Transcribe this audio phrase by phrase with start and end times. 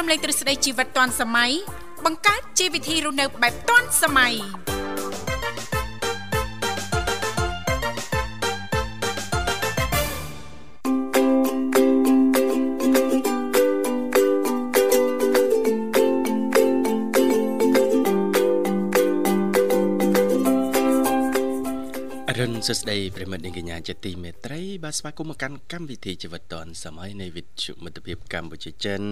[0.00, 1.50] រំលែកទ្រឹស្ដីជីវិតទាន់សម័យ
[2.04, 4.34] បង្កើតជីវវិធីរស់នៅបែបទាន់សម័យ
[22.38, 29.02] រិនសស្ដីប្រិមិត្តនាងកញ្ញាជាទីមេត្រី បាទស្វាគមន៍មកកាន់កម្មវិធីជីវិតឌុនសម័យនៃវិទ្យុមិត្តភាពកម្ពុជាចិន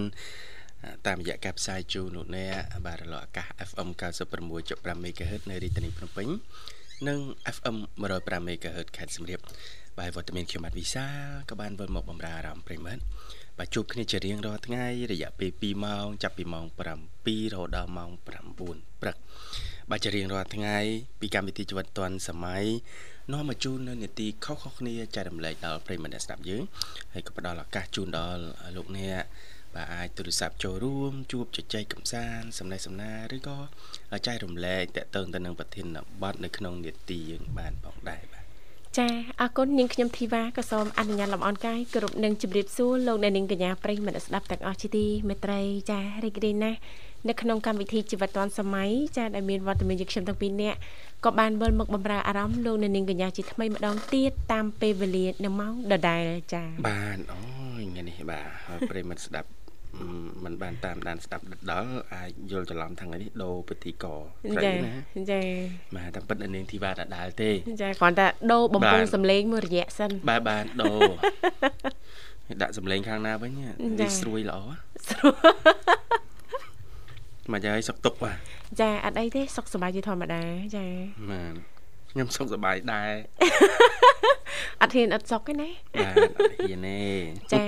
[1.07, 2.55] តាមរយៈការផ្សាយជូនលោកអ្នក
[2.87, 3.89] បាទរលកអាកាស FM
[4.47, 6.29] 96.5 MHz នៅរាជធានីភ្នំពេញ
[7.09, 7.19] និង
[7.57, 7.77] FM
[8.13, 9.41] 105 MHz ខេត្តសៀមរាប
[9.99, 11.07] បាទវត្តមានខ្ញុំបាទវិសា
[11.49, 13.03] ក៏បានវិលមកបំរើអារម្មណ៍ប្រិមិត្ត
[13.59, 19.17] បាទជួបគ្នាជារៀងរាល់ថ្ងៃរយៈពេល2ម៉ោងចាប់ពីម៉ោង7រហូតដល់ម៉ោង9ព្រឹក
[19.91, 20.77] បាទជារៀងរាល់ថ្ងៃ
[21.21, 22.65] ពីកម្មវិធីជីវិតឌွန်សម័យ
[23.33, 26.63] នាំមកជូននៅនីតិខុសៗគ្នាចែករំលែកដល់ប្រិយមិត្តអ្នកស្ដាប់យើង
[27.13, 28.43] ហើយក៏ផ្ដល់ឱកាសជូនដល់
[28.77, 29.23] លោកអ្នក
[29.75, 33.59] បាទអាចទូរស័ព្ទចូលរួមជួបជជែកកម្សាន្តសំណេះសំណាលឬក៏
[34.27, 35.87] ចែករំលែកតកតងទៅនឹងប្រធាន
[36.23, 38.45] បទនៅក្នុងនីតិយើងបានផងដែរបាទ
[38.99, 39.09] ចា
[39.41, 46.79] អរគុណនាងខ្ញុំធីវ៉ាក៏សូមអនុញ្ញាតលំអរកាយគ្រប់នឹងជម្រាបសួរលោកអ្នកនាងកញ្ញាប្រិយមិត្តស្ដាប់ទាំងអស់ជាទីមេត្រីចារីករាយណាស់
[47.29, 50.79] នៅក្នុងកម្មវិធីជីវិតឌွန်សម័យចាដែលមានវត្តមានយើងខ្ញុំទាំងពីរនាក់
[51.25, 56.25] ក៏បានវិលមកបំរើអារម្មណ៍លោកនៅនាងកញ្ញាជាថ្មីម្ដងទៀតតាមពេលវេលានៅម៉ោងដដែល
[56.55, 57.43] ចាបានអូ
[57.81, 59.49] យថ្ងៃនេះបាទប្រិមិត្តស្ដាប់
[60.45, 64.05] มันបានតាមដានស្ដាប់ដល់អាចយល់ច្រឡំថាថ្ងៃនេះដូរពិធីក
[64.55, 64.95] ស្រីណា
[65.31, 65.41] ចា
[65.97, 67.51] បាទតែពិតនៅនាងធីវ៉ាដដែលទេ
[67.83, 71.01] ចាគ្រាន់តែដូរបំពង់សំឡេងមួយរយៈសិនបាទបានដូរ
[72.63, 73.53] ដាក់សំឡេងខាងណាវិញ
[74.01, 74.59] នេះស្រួយល្អ
[75.09, 75.35] ស្រួយ
[77.53, 78.39] មកយាយសុកទុកបាទ
[78.81, 80.43] ចាអត់អីទេសុកសប្បាយជាធម្មតា
[80.77, 80.85] ចា
[81.31, 81.78] បាទ
[82.19, 83.13] ខ្ញុំសុខសប្បាយដែរ
[84.83, 87.03] អត់ហ៊ានអត់សុកទេណាបាទអត់ហ៊ានទេ
[87.53, 87.65] ចា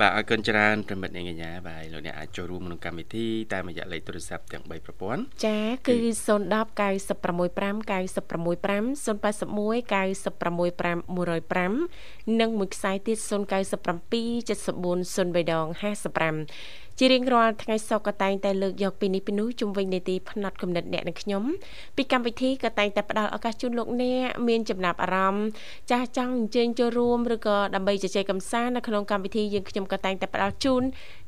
[0.00, 5.58] បាទអរគុណច្រើនប្រិមិត្តអ្នកកញ្ញាបាទលោកអ្នកអាចចូលរួមក្នុងកម្មវិធីតាមរយៈលេខទូរស័ព្ទទាំង3ប្រព័ន្ធចា
[5.88, 5.96] គឺ
[6.26, 6.50] 010 965
[7.90, 11.70] 965 081 965
[12.30, 14.96] 105និងមួយខ្សែទៀត097 74
[16.42, 21.43] 0355 ជារៀងរាល់ថ្ងៃសុក្រក៏តែងតែលើកយកពីនេះពីនោះជុំវិញនីតិផ្នែកគំនិតអ្នកនិងខ្ញុំ
[21.95, 25.45] ពីកម្មវិធីក៏តែងតែផ្ដល់ឱកាសជូនលោកអ្នកមានចំណាប់អារម្មណ៍
[25.91, 30.83] ចាស់ចង់អញ្ជើញចូលរួមឬក៏ដើម្បីជជែកកម្សាន្តនៅក្នុងកម្មវិធីយើងខ្ញុំក៏តែងតែផ្ដល់ជូន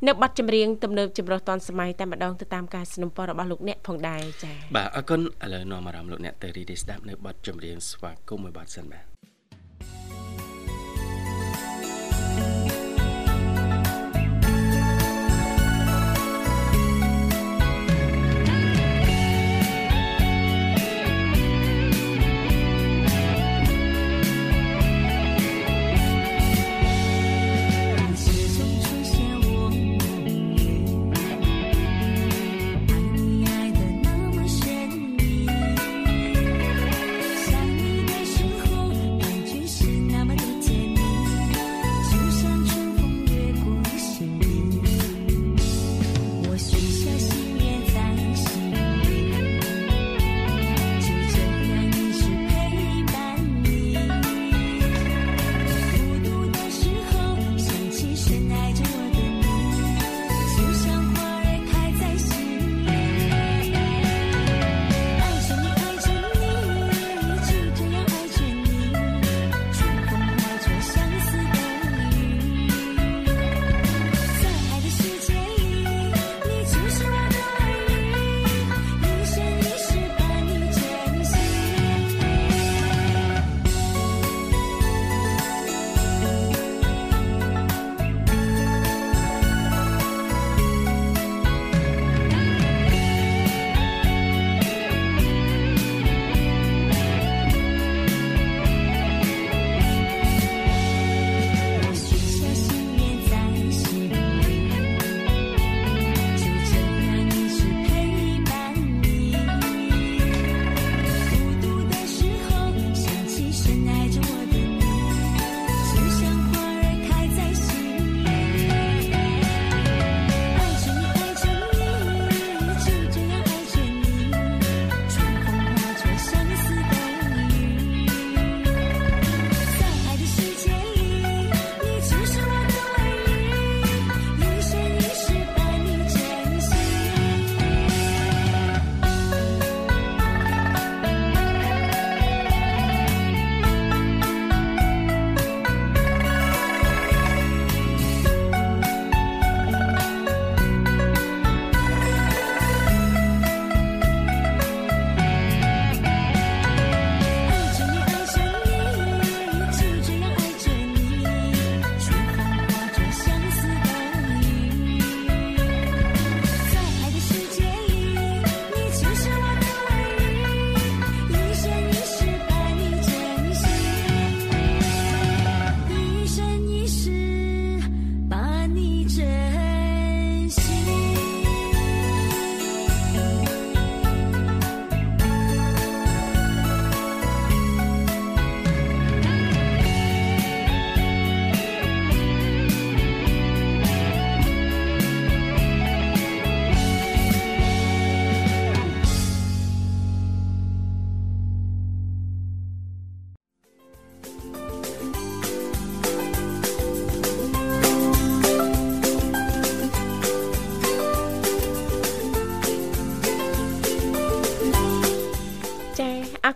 [0.07, 9.03] នៅប័ណ្ណចម្រៀងទំនើបចម្រុះទាន់សម័យតែម្ដងទៅតាមការสนับสนุนរបស់លោកអ្នកផងដែរចា៎បាទអរគុណឥឡូវនាំអារម្មណ៍លោកអ្នកទៅរីករាយស្ដាប់នៅប័ណ្ណចម្រៀងស្វាគមន៍មួយប័ណ្ណសិនបាទ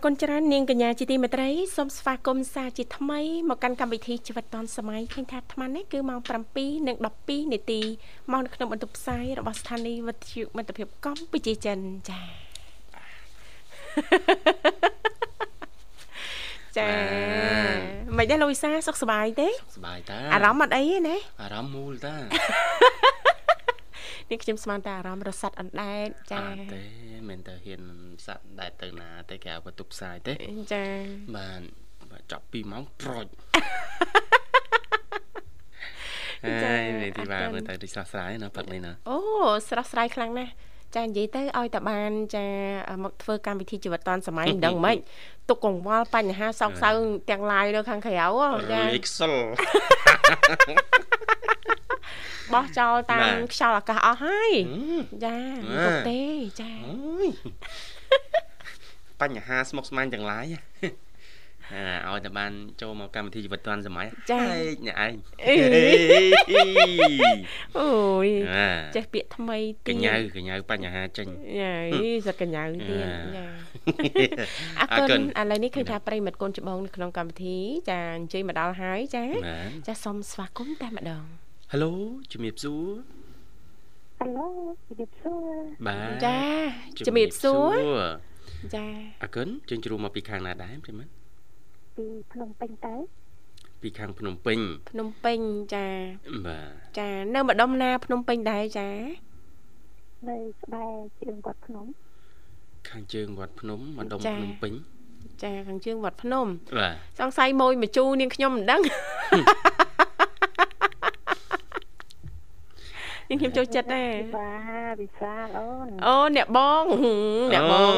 [0.07, 3.19] គុណច្រើននាងកញ្ញាជាទីមេត្រីសូមស្វាគមន៍សាជាថ្មី
[3.49, 6.19] មកកាន់កម្មវិធីជីវិតឌွန်សម័យឃើញថាអាត្មានេះគឺម៉ោង
[6.67, 7.81] 7:12នាទី
[8.31, 11.79] មកនៅក្នុងបន្ទប់ផ្សាយរបស់ស្ថានីយ៍វិទ្យុមិត្តភាពកម្ពុជាចិន
[12.09, 12.27] ចា៎
[16.77, 16.89] ចា
[18.17, 22.15] មិនដែរលោកវិសាសុខសប្បាយទេសុខសប្បាយតាអារម្មណ៍អត់អីទេណាអារម្មណ៍មូលតា
[24.29, 26.83] នេះខ្ញុំស្មានតែអារម្មណ៍រសាត់អណ្ដែតចាអត់ទេ
[27.29, 27.81] មិនទៅហ៊ាន
[28.25, 30.33] សัตว์ដែរទៅណាតែគេឲ្យបន្ទប់ផ្សាយទេ
[30.73, 30.85] ចា
[31.37, 31.61] បាន
[32.31, 33.25] ចាប់2ម៉ោងប្រូច
[36.43, 39.17] ហើយនេះទីបានមើលទៅទីស្រស់ស្រាយណាផឹកនេះណាអូ
[39.69, 40.51] ស្រស់ស្រាយខ្លាំងណាស់
[40.95, 42.45] ចានិយាយទៅឲ្យតែបានចា
[43.03, 44.97] មកធ្វើកម្មវិធីជីវិតឌွန်សម័យមិនដឹងម៉េច
[45.49, 46.89] ទុកកង្វល់បញ្ហាសោកសៅ
[47.29, 48.13] ទាំងឡាយនៅខាងក្រៅ
[48.71, 49.33] ចាលេខសិល
[52.53, 54.51] បោះចោលតាមខ្យល់អាកាសអស់ហើយ
[55.25, 55.35] ចា
[55.85, 56.21] ពុកទេ
[56.61, 56.71] ចា
[59.21, 60.45] បញ្ហាស្មុគស្មាញទាំងឡាយ
[62.07, 62.51] ឲ្យតែបាន
[62.81, 64.39] ចូលមកកម្មវិធីជីវិតឌွန်សម័យចា
[64.85, 65.13] អ្នកឯង
[67.77, 67.89] អូ
[68.25, 68.27] យ
[68.95, 71.27] ចេះពាក្យថ្មីទៀតកញ្ញៅកញ្ញៅបញ្ហាចេញ
[71.59, 71.75] យ៉ា
[72.27, 73.05] សកញ្ញៅទៀត
[73.37, 73.45] ចា
[74.79, 77.57] អរគុណឥឡូវនេះឃើញថាប្រិមិត្តកូនច្បងនៅក្នុងកម្មវិធី
[77.89, 79.23] ចាអញ្ជើញមកដល់ហើយចា
[79.87, 81.23] ចាសូមស្វាគមន៍តែម្ដង
[81.71, 81.93] ហេឡូ
[82.31, 82.85] ជំរាបសួរ
[84.19, 84.47] ហេឡូ
[84.87, 86.39] ជំរាបសួរបាទចា
[87.07, 87.75] ជំរាបសួរ
[88.75, 88.85] ចា
[89.23, 91.11] អរគុណជើញជ្រុំមកពីខាងណាដែរប្រិមិត្ត
[91.97, 92.95] ពីភ្នំពេញទៅ
[93.81, 94.59] ពីខាងភ្នំពេញ
[94.91, 95.39] ភ្នំពេញ
[95.73, 95.87] ចា
[96.47, 98.89] បាទចានៅម្ដុំណាភ្នំពេញដែរចា
[100.29, 101.85] នៅស្បែកជើងវត្តភ្នំ
[102.89, 104.73] ខាងជើងវត្តភ្នំម្ដុំភ្នំពេញ
[105.43, 106.47] ចាខាងជើងវត្តភ្នំ
[106.77, 108.81] បាទសង្ស័យមួយមកជូនាងខ្ញុំមិនដឹង
[113.33, 114.51] នាងខ្ញុំចូលចិត្តដែរបា
[114.91, 116.83] ទវិសាលអូនអូអ្នកបង
[117.53, 117.91] អ្នកបង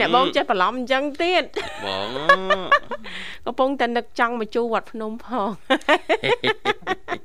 [0.00, 1.44] អ្នកបងចេះបន្លំអញ្ចឹងទៀត
[1.84, 2.08] បង
[3.46, 5.48] កំពុងតែនឹកចង់មកជួវត្តភ្នំផង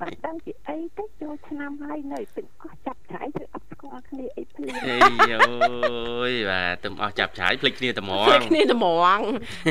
[0.01, 4.95] បាត់ដឹងពីអីទៅចូលឆ្នាំហើយនៅទឹកអស់ចាប់ឆាយទៅអត់ស្គាល់គ្នាអីភ្លាមអី
[5.31, 5.33] យ
[6.29, 8.85] យបាទទៅអស់ចាប់ឆាយភ្លេចគ្នាត្មងភ្លេចគ្នាត្ម
[9.17, 9.19] ង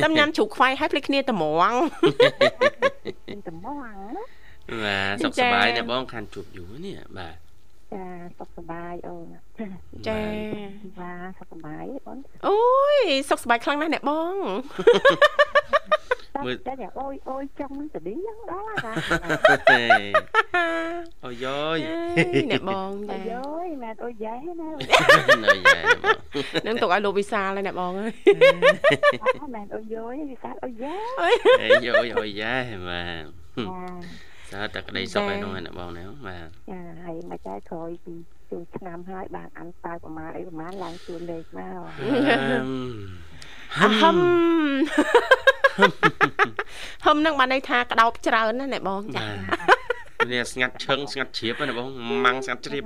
[0.02, 1.74] តាមញ៉ាំជ្រូកខ្វៃហើយភ្លេចគ្នាត្មង
[3.48, 3.76] ត្មង
[4.84, 7.36] បាទសុខសប្បាយណាបងខានជួបយូរនេះបាទ
[7.92, 8.04] ចា
[8.38, 9.26] សុខសប្បាយអូន
[10.08, 10.20] ចា
[10.98, 12.58] បាទសុខសប្បាយអូនអូ
[12.94, 12.96] យ
[13.30, 14.36] សុខសប្បាយខ្លាំងណាស់អ្នកបង
[16.46, 18.92] មើលតែអូយអូយចង់ទៅឌីយ៉ាងដល់ណា
[21.24, 21.46] អូយ
[21.76, 21.78] យ
[22.50, 24.68] អ្នកបងចាអូយមែនអូយយ៉ែណា
[25.44, 25.80] នៅយ៉ែ
[26.66, 28.12] នឹងទុកឲ្យលោកវិសាលហើយអ្នកបងអើយ
[29.54, 30.96] មែនអូយយវិសាលអូយយ៉ែ
[31.62, 31.88] អេយយ
[32.20, 32.54] អូយយ៉ែ
[32.88, 38.14] បាទ តើតែក្តីសុខឯនោះណាបងណាបាទចាហើយមកចែកក្រោយពី
[38.50, 41.74] ជួនឆ្នាំហើយបានអានតើប្រមាណអីប្រមាណឡើងជួនលេខមក
[43.78, 44.16] ហឹមហឹម
[47.04, 49.26] ហឹមនឹងបានន័យថាក្តោបច្រើនណាអ្នកបងចា
[50.32, 51.88] នេះស្ងាត់ឈឹងស្ងាត់ជ្រាបណាបង
[52.24, 52.84] ម៉ាំងស្ងាត់ជ្រាប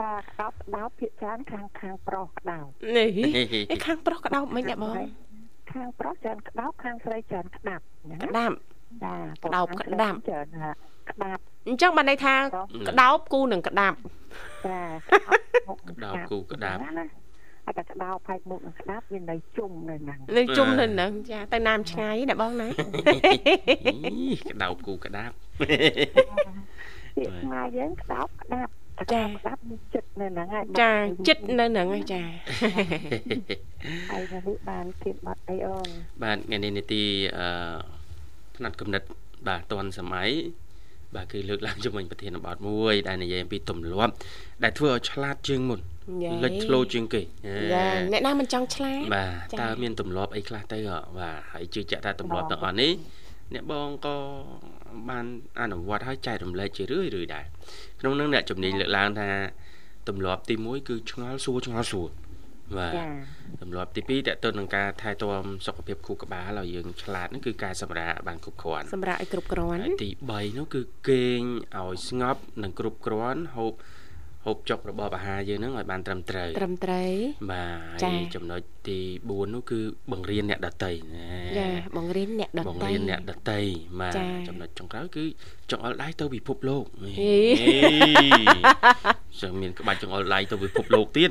[0.00, 2.66] បាទក្តោបក្តោបភាកច្រើនខាងខាងប្រុសក្តោប
[2.96, 3.08] នេះ
[3.86, 4.94] ខាងប្រុសក្តោបមិនអ្នកបង
[5.72, 7.82] ខាងប្រុសច្រើនក្តោបខាងស្រីច្រើនក្តាប់
[8.24, 8.73] ក្តាប់ចា
[9.44, 10.46] ក្តោបក្តាប់ច្រើន
[11.10, 12.34] ក្តាប់អញ្ចឹងបានន័យថា
[12.88, 13.96] ក្តោបគូនឹងក្តាប់
[14.66, 14.80] ចា
[15.90, 16.80] ក្តោបគូក្តាប់
[17.66, 22.68] អត់តែក្តោបផែកមុខនឹងក្តាប់វានៅជុំនៅហ្នឹងនៅជុំនៅហ្នឹងចាទៅណាមឆ្ងាយណាបងណា
[24.50, 28.70] ក្តោបគូក្តាប់ពាក្យខ្មែរយើងក្តោបក្តាប់
[29.12, 29.60] ចាក្តាប់
[29.94, 30.92] ចិត្តនៅហ្នឹងហើយចា
[31.28, 32.22] ចិត្តនៅហ្នឹងហើយចា
[34.10, 35.88] ហើយនេះបានធៀបបាត់អីអូន
[36.22, 37.02] បាទថ្ងៃនេះនីតិ
[37.38, 37.48] អឺ
[38.56, 39.06] ផ្នែកកំណត់
[39.48, 40.30] បាទតនសម័យ
[41.14, 44.12] បាទគឺលើកឡើងជាមួយប្រធានបទមួយ ដែលនិយាយអំពីទម្លាប់
[44.64, 45.80] ដែលធ្វើឲ្យឆ្លាតជាងមុន
[46.44, 50.78] លេចធ្លោជាងគេយ៉ាអ្នកណាមិនចង់ឆ្លាតបាទតើមានទម្លាប់អីខ្លះទៅ
[51.18, 52.92] បាទហើយជឿជាក់ថាទម្លាប់ទាំងអស់នេះ
[53.54, 54.16] អ្នកបងក៏
[55.08, 55.26] បាន
[55.60, 57.44] អនុវត្តឲ្យចែករំលែកជារឿយរឿយដែរ
[58.00, 59.28] ក្នុងនោះអ្នកជំនាញលើកឡើងថា
[60.08, 62.08] ទម្លាប់ទី1គឺឆ្ងល់សួរឆ្ងល់សួរ
[62.78, 62.92] បាទ
[63.60, 71.40] ទម្លាប់ទី2តទៅនឹងការថែទាំសុខភាពខួរក្បាលឲ្យយើងឆ្លាតនោះគឺការសម្រាកបានគ្រប់គ្រាន់សម្រាកឲ្យគ្រប់គ្រាន់ទី3នោះគឺគេង
[71.78, 73.74] ឲ្យស្ងប់និងគ្រប់គ្រាន់ហូប
[74.44, 77.10] ហូបចុករបបអាហារយើងហ្នឹងឲ្យបានត្រឹមត្រូវត្រឹមត្រូវ
[77.52, 77.66] បា
[77.98, 79.80] ទហើយចំណុចទី4នោះគឺ
[80.12, 81.28] បង្រៀនអ្នកដតីណា
[81.58, 83.60] ចាបង្រៀនអ្នកដតីបង្រៀនអ្នកដតី
[84.00, 84.14] បាទ
[84.48, 85.24] ចំណុចចុងក្រោយគឺ
[85.70, 87.36] ចង្អុលដៃទៅពិភពលោកហេ
[89.40, 91.30] ចាំមានក្បាច់ចង្អុលដៃទៅពិភពលោកទៀត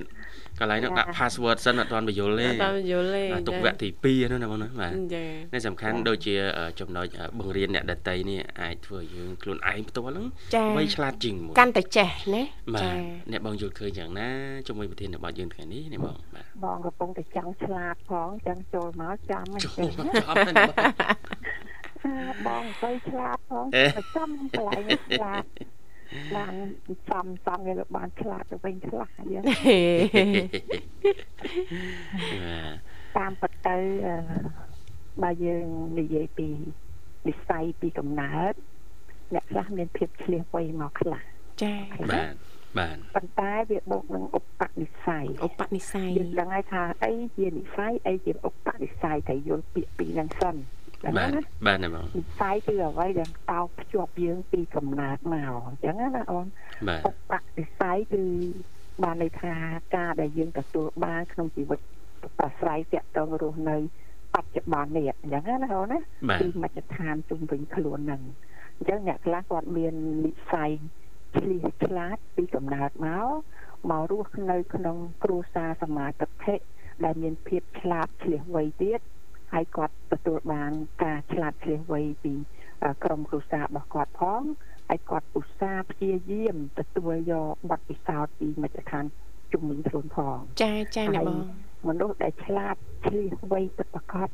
[0.59, 12.43] កន្លែងនោះដាក់ password សិនអត់ទាន់បញ្យល់ទេអត់តាមយល់ទេបាទទុកវគ្គទី2នោះណាបងណាបាទចានេះសំខាន់ដូចជាអឺចំណុចអឺបង្រៀនអ្នកដតីនេះអាចធ្វើឲ្យយើងខ្លួនឯងផ្ទាល់ហ្នឹងចាវៃឆ្លាតជាងមួយកាន់តែចេះណា
[12.73, 12.91] បាទចា
[13.31, 14.29] អ្នកបងយល់ឃើញយ៉ាងណា
[14.67, 21.03] ជាមួយប្រធានរបស់យើងថ្ងៃនេះនេះបងបាទបងកំពុងតែចង់ឆ្លាតផងចឹងចូលមកចាំហ្នឹងចូលចឹងមកចំហ្នឹងបង
[22.05, 22.15] អា
[22.47, 25.43] បងទៅឆ្លាតផងអេប្រចាំកន្លែងនេះឆ្លាត
[26.35, 26.53] បាន
[27.09, 29.57] សំសំវាបានឆ្លាតទៅវិញឆ្លាតយើងបា
[32.73, 32.77] ទ
[33.17, 34.15] តាមពិតទៅអឺ
[35.23, 35.67] បើយើង
[35.99, 36.47] និយាយពី
[37.27, 38.53] និស័យពីកំណើត
[39.33, 41.23] អ្នកខ្លះមានភាពឆ្លៀសវៃមកខ្លះ
[41.63, 41.75] ចា
[42.11, 42.35] បាទ
[42.77, 56.45] បាទប៉ុន្តែវាបូកនឹងឧបនិស្ស័យឧបនិស្ស័យយើងដឹងហើយថាអីជានិស្ស័យអីជាឧបនិស្ស័យត្រូវយល់ពាក្យពីរហ្នឹងសិនដឹង បាទណាបាទណាបងនិស្ស័យគឺអ្វីដែលតោកភ្ជាប់យើងពីកំណើតមកអញ្ចឹងណាអូន
[56.87, 58.23] បាទឧបនិស្ស័យគឺ
[59.03, 59.53] បានន័យថា
[59.95, 61.79] ការដែលយើងទទួលបានក្នុងជីវិត
[62.39, 63.77] ប្រស្រ័យតាក់ទងរស់នៅ
[64.35, 68.21] បច្ចុប្បន្ននេះអញ្ចឹងណាអូនណាបាទគឺមជ្ឈដ្ឋានជុំវិញខ្លួនហ្នឹង
[68.77, 69.93] អញ្ចឹងអ្នកខ្លះគាត់មាន
[70.25, 70.71] និស្ស័យ
[71.37, 73.27] ឆ្លៀសឆ្លាតពីកំណើតមក
[73.89, 76.59] មករស់នៅក្នុងគ្រួសារសមាជិក
[77.05, 78.99] ដែលមានភាពឆ្លាតឆ្លៀសវៃទៀត
[79.53, 80.71] ហើយគាត់ទទួលបាន
[81.03, 82.33] ការឆ្លាតឆ្លៀសវៃពី
[82.83, 84.43] អឺក្រុមគ្រួសាររបស់គាត់ផង
[84.89, 89.05] ហើយគាត់ឧស្សាហ៍ព្យាយាមទទួលយកបទពិសោធន៍ពីមជ្ឈដ្ឋាន
[89.53, 91.39] ជំនាញខ្លួនផងចាចាណាបង
[91.87, 92.75] មនុស្សដែលឆ្លាត
[93.07, 94.29] ឆ្លៀសវៃពិតប្រាកដ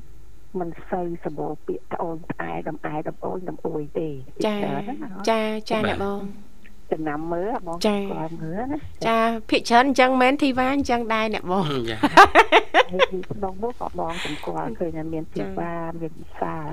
[0.60, 4.10] មិនសូវសម្បូរពាក្យត្អូញត្អែដំអែដំអូនដំអួយទេ
[4.46, 4.96] ចាច្រើនណា
[5.30, 6.20] ចាចាណាបង
[6.92, 8.78] ចំណាំមើលបងចាគាត់មើលណា
[9.08, 9.18] ចា
[9.50, 12.00] ភិកច្រើនអញ្ចឹងមែនធីវ៉ាអញ្ចឹងដែរអ្នកបងយ៉ា
[12.92, 16.68] ហើយពីក្នុងនោះក៏បងសម្គាល់ឃើញថាមានជីវ៉ាមានវិសាល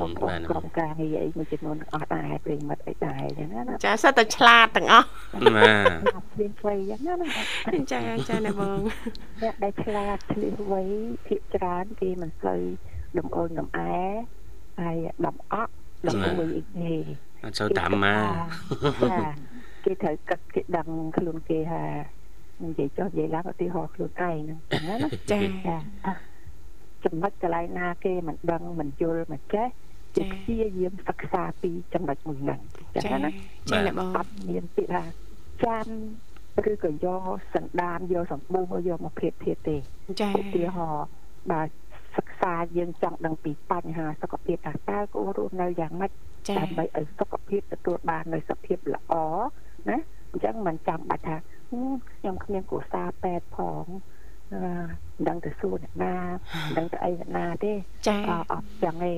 [0.00, 5.06] បងប្អូបាទនណាក្រុមការងារអីមួយចំនួនអស់ដែរប្រិមិត្តអីដែរអញ្ចឹងណាណាចាសិតតែឆ្លាតទាំងអស់
[5.56, 7.28] បាទអត់មានស្វ័យអញ្ចឹងណា
[7.74, 8.78] ណាចាចាណាបង
[9.42, 10.82] អ្នកដែលឆ្លាតឆ្លៀសវៃ
[11.26, 12.60] ភាកច្រើនគេមិនសូវ
[13.18, 13.96] ដំអូនដំអែ
[14.80, 14.96] ហើយ
[15.26, 15.72] ដំអក់
[16.08, 16.94] ដំអួយអីទេ
[17.44, 18.22] អត់ចូលតាមមក
[19.12, 19.55] ចា
[19.86, 21.82] គេត្រូវគិតគេដឹងខ្លួនគេថា
[22.64, 24.96] និយាយចុះនិយាយឡើងឧទាហរណ៍ខ្លួនឯងហ្នឹងចឹងណា
[25.30, 25.76] ចាចា
[26.06, 26.14] អ่ะ
[27.04, 29.66] ចំណុចកន្លែងណាគេមិនដឹងមិនយល់មិនចេះ
[30.16, 32.60] ចាគេព្យាយាមសិក្សាពីចំណុចមួយហ្នឹង
[32.94, 33.30] ចឹងចាណា
[33.70, 35.02] ចាណាបងអត់មានពាក្យថា
[35.64, 35.86] ចាំ
[36.70, 37.22] ឬក៏យក
[37.54, 39.76] សន្តានយកសម្បូរយកមកព្រៀបធៀបទេ
[40.20, 41.06] ចាឧទាហរណ៍
[41.50, 41.62] បើ
[42.16, 46.12] សិក្សាយើងចង់ដឹងពីបញ្ហាសុខភាពថាតើគួររស់នៅយ៉ាងម៉េច
[46.48, 49.14] ចាដើម្បីឲ្យសុខភាពទទួលបាននូវសុខភាពល្អ
[49.90, 49.98] ណា
[50.32, 51.36] អញ្ចឹងមិនចាំបាច់ថា
[51.70, 53.84] ហឹមខ្ញុំគ្មានគ្រួសារពេទ្យផង
[54.52, 56.14] អឺមិនដឹងទៅសួរអ្នកណា
[56.64, 57.72] មិនដឹងទៅអីអ្នកណាទេ
[58.08, 59.14] ចាអអត់ចឹងទេ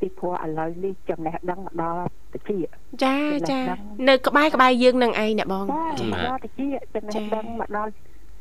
[0.00, 2.00] ពីព្រោះឥឡូវនេះចំណេះដឹងមកដល់
[2.34, 2.50] តិច
[3.04, 3.16] ចា
[3.50, 3.60] ចា
[4.08, 5.66] នៅក្បែរក្បែរយើងនឹងឯងអ្នកបង
[6.00, 6.52] ចាមកដល់តិច
[6.94, 7.92] ចំណេះដឹងមកដល់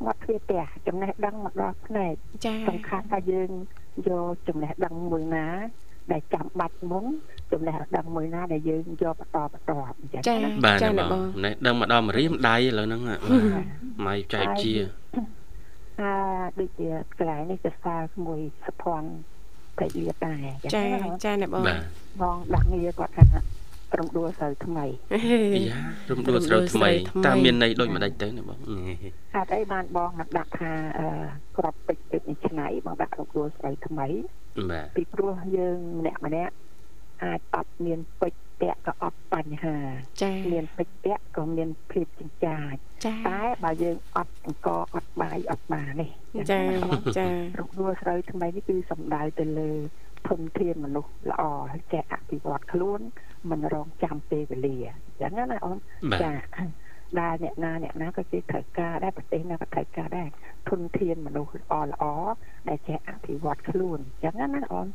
[0.05, 2.13] មាត់ទ្វារផ្ទះចំណេះដឹងមកដល់ភ្នែក
[2.45, 3.49] ចាសំខាន់ថាយើង
[4.07, 5.47] យកចំណេះដឹងមួយណា
[6.13, 7.05] ដែលចាំបាច់មុន
[7.51, 13.19] ចំណេះដឹងមួយណាដែលយើងយកបន្តបន្តអញ្ចឹងចាណាបាទចាណាណាបបងងនេះដឹងមកដល់មរៀមដៃឥឡូវហ្នឹងបាទ
[14.05, 14.73] ម៉ៃចែកជា
[16.01, 16.11] អា
[16.59, 19.09] ដូចជាកន្លែងនេះទៅសារមួយសុភ័ណ្ឌ
[19.77, 21.81] ប្រលៀបដែរអញ្ចឹចាងណាចាណាបងបាទ
[22.21, 25.81] បងដាក់ងារគាត់ថាក្រុមដួលស្រូវថ្មីយ៉ា
[26.11, 26.89] រំដួលស្រូវថ្មី
[27.25, 28.59] តាមមានន័យដូចម្ដេចទៅណាបង
[29.33, 31.07] ហេតុអីបានបងមកដាក់ថាអឺ
[31.57, 34.07] ក្របពេជ្រពេជ្រនេះឆ្នៃបងដាក់ក្រុមដួលស្រូវថ្មី
[34.69, 36.53] បាទពីព្រោះយើងម្នាក់ម្នាក់
[37.23, 39.77] អាចអត់មានពេជ្រពាក់ក៏អត់បញ្ហា
[40.21, 42.73] ចាមានពេជ្រពាក់ក៏មានភាពចិញ្ចាច
[43.05, 46.11] ចាតែបើយើងអត់អង្គអត់បាយអត់បាននេះ
[46.51, 46.61] ចា
[47.17, 47.27] ចា
[47.59, 49.71] រកដួលស្រូវថ្មីនេះគឺសំដៅទៅលើ
[50.27, 53.01] ធនធានមនុស្សល្អហើយចេះអភិវឌ្ឍខ្លួន
[53.49, 55.77] មិនរងចាំពេលវេលាអញ្ចឹងណាអូន
[56.11, 56.33] បាទចា
[57.21, 60.27] ដែលអ្នកណាអ្នកណាក៏ជាត្រូវការដែរប្រទេសណាក៏ត្រូវការដែរ
[60.69, 62.03] ធនធានមនុស្សល្អល្អ
[62.69, 64.87] ដែលចេះអភិវឌ្ឍខ្លួនអញ្ចឹងណាអូន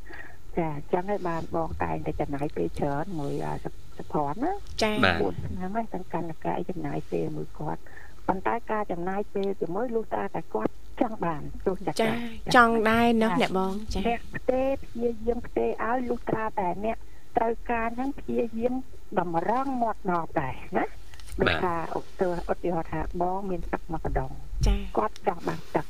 [0.58, 3.66] ចាអញ្ចឹងហើយបានបងតែងតែចំណាយពេលច្រើនមួយអាស
[3.98, 4.52] សភ័ណ្ឌណា
[4.82, 7.82] ចាបាទ4ឆ្នាំហើយទាំងកាន់តែកាយចំណាយពេលមួយគាត់
[8.28, 12.08] ប៉ុន្តែការចំណាយពេលជាមួយលុះត្រាតែគាត់ចង់បានទោះចា
[12.56, 16.96] ចង់ដែរណោះអ្នកបងចាអ្នកផ្ទេព្យាយាមផ្ទេឲ្យលុះត្រាតែអ្នក
[17.36, 18.74] ត្រូវការហ្នឹងព្យាយាម
[19.18, 20.84] តម្រង់មាត់ដបដែរណា
[21.40, 24.30] ដូចថាឧទាហរណ៍ឧទាហរណ៍ថាបងមានទឹកមួយកដង
[24.66, 25.86] ចាគាត់ចង់បានទឹក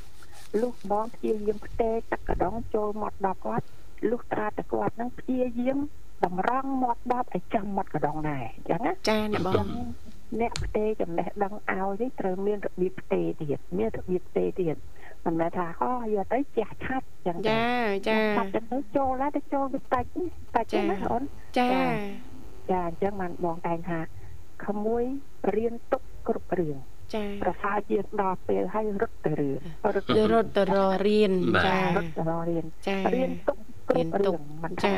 [0.61, 3.65] លុះបងព្យាយាមផ្ទេទឹកកដងចូលមាត់ដបគាត់
[4.09, 5.77] លុះត្រាតែគាត់ហ្នឹងព្យាយាម
[6.25, 9.65] តម្រង់មាត់ដបឲ្យចំមាត់កដងដែរអញ្ចឹងណាចាអ្នកបង
[10.39, 14.75] អ្នកផ្ទេចំណេះដឹងឲ្យនេះត្រូវមានរបៀបផ្ទេទៀតមានរបៀបផ្ទេទៀត
[15.25, 17.63] មិនមែនថាអូយកទៅជះឆាប់ចឹងចា
[18.09, 21.23] ចាឆាប់ចឹងទៅចូលហើយទៅចូលវាតាច់នេះតាច់ណាអូន
[21.59, 21.69] ចា
[22.71, 23.99] ចាអញ្ចឹងបានបងតែងថា
[24.65, 25.03] ក្មួយ
[25.55, 26.77] រៀនទុកគ្រប់រឿង
[27.13, 29.59] ចាប្រសើរជាងដល់ពេលឲ្យរត់ទៅរឿង
[29.95, 33.57] រត់ទៅរត់ទៅរករៀនបាទចារត់ទៅរករៀនចារៀនទុក
[33.89, 34.97] គ្រប់រៀនទុរឿកងមិនចាថ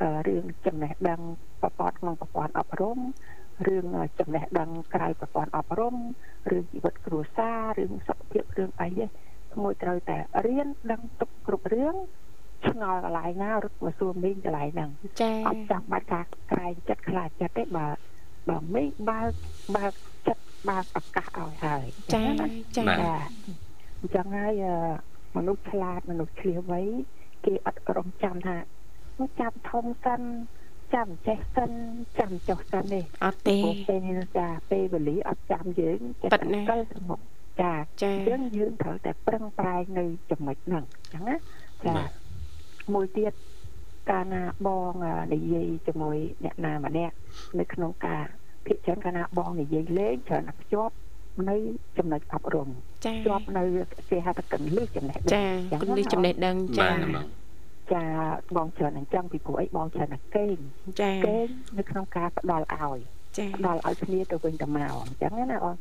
[0.00, 1.20] អឺរឿងចំណេះដឹង
[1.60, 2.98] ប្រព័ន្ធក្នុងប្រព័ន្ធអប់រំ
[3.66, 3.86] រឿង
[4.18, 5.96] ចំណេះដឹងក្រៅប្រព័ន្ធអប់រំ
[6.50, 9.06] រឿងជីវិតគ្រួសាររឿងសុខភាពរឿងអីទេ
[9.62, 11.94] មួយត្រូវតែរៀនដឹងទុកគ្រប់រឿង
[12.68, 14.90] ឆ្ងល់កន្លែងណារត់មកសួរមីងកន្លែងហ្នឹង
[15.22, 17.86] ចាអត់ចាំបាច់ការក្រែងចិត្តខ្លាចចិត្តទេបើ
[18.48, 19.32] បើមីងបើក
[19.76, 19.92] បើក
[20.26, 22.84] ចិត្តបើកឱកាសឲ្យហើយចាចាបាទចា
[24.00, 24.74] អញ្ចឹងហើយអឺ
[25.36, 26.80] មនុស្សឆ្លាតមនុស្សឆ្លៀសវៃ
[27.44, 28.58] គេអត់រំចាំថា
[29.20, 30.20] មកចាំធំសិន
[30.94, 31.70] ចាំចេះសិន
[32.18, 37.20] ចាំចុះសិនទេអត់ទេព្រោះពេលចាពេលវេលាអត់ចាំយើងចេះប៉ិតណាស់កិលទៅមុខ
[37.62, 41.36] ចាចាអញ្ចឹងយើងត្រូវតែប្រឹងប្រែងនៅចំណុចហ្នឹងអញ្ចឹងណា
[41.84, 42.10] ចាបាទ
[42.94, 43.32] មួយទៀត
[44.10, 47.14] កាលណាបងអឺនិយាយជាមួយអ្នកណាម្នាក់
[47.58, 48.22] នៅក្នុងការ
[48.66, 50.94] ភិកច្រើនកាលណាបងនិយាយលេងច្រើនតែភ្ជាប់
[51.48, 51.56] នៅ
[51.98, 52.68] ចំណុចអប់រំ
[53.04, 53.62] ចាភ្ជាប់នៅ
[54.10, 57.39] គេហៅថាកន្លឹះចំណេះដឹងចាគុណលិះចំណេះដឹងចាបាទបង
[57.94, 58.04] ចា
[58.56, 60.56] បងច្រើនអញ្ចឹងពីព្រោះអីបងច្រើនតែកេង
[61.00, 61.46] ចាកេង
[61.78, 62.98] នៅក្នុងការផ្ដល់ឲ្យ
[63.38, 65.76] ចាផ្ដល់ឲ្យគ្នាទៅវិញទៅមកអញ្ចឹងណាអូន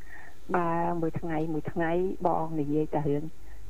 [0.55, 0.69] បើ
[1.01, 1.91] មួយថ្ងៃមួយថ្ងៃ
[2.27, 3.23] បងនិយាយតែរឿង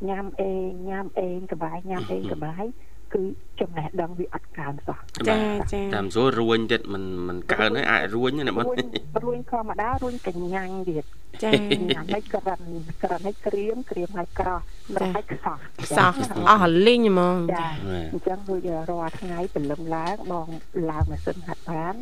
[0.10, 2.66] ញ៉ាំអេងញ៉ាំអេងកបាយញ៉ាំអេងកបាយ
[3.14, 3.22] គឺ
[3.60, 5.38] ចំណេះដឹងវាអត់កើនសោះចា
[5.74, 8.86] ចាតាមស្រួលរួញទៀតមិនមិនកើនទេអាចរួញណាបងរួញ
[9.24, 11.06] រួញធម្មតារួញកញ្ញាញ់ទៀត
[11.44, 12.62] ចាញ៉ាំឲ្យក្រិន
[13.04, 14.60] ក្រិនឲ្យក្រៀមក្រៀមឲ្យក្រោះ
[14.96, 16.12] ក្រោះឲ្យខ្សោះខ្សោះ
[16.50, 17.70] អស់លីងហ្មងចាចា
[18.14, 20.48] អញ្ចឹងដូចរាល់ថ្ងៃព្រលឹមឡើងបង
[20.90, 21.96] ឡើងម៉ាស៊ីនហាត់បាន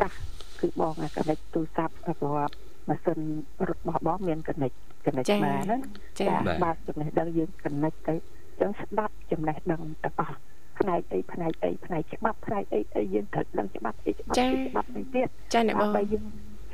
[0.00, 0.12] កាស
[0.60, 2.38] គឺបងអាកណិចទូរស័ព្ទព្រោះ
[2.88, 3.18] ម៉ាស៊ីន
[3.68, 4.72] រត់របស់បងមានកណិច
[5.06, 5.78] កណិចចាបានណា
[6.20, 6.26] ចា
[6.64, 10.38] បាទចំណេះដឹងយើងកណិចទៅអញ្ចឹងស្ដាប់ចំណេះដឹងទាំងអស់
[10.78, 16.24] ផ្នែកអីផ្នែកអីផ្នែកច្បាប់ផ្នែកអីអីយើងត្រូវដឹងច្បាប់អីច្បាប់អីច្បាប់នេះទៀតចាអ្នកបងដើម្បីយើង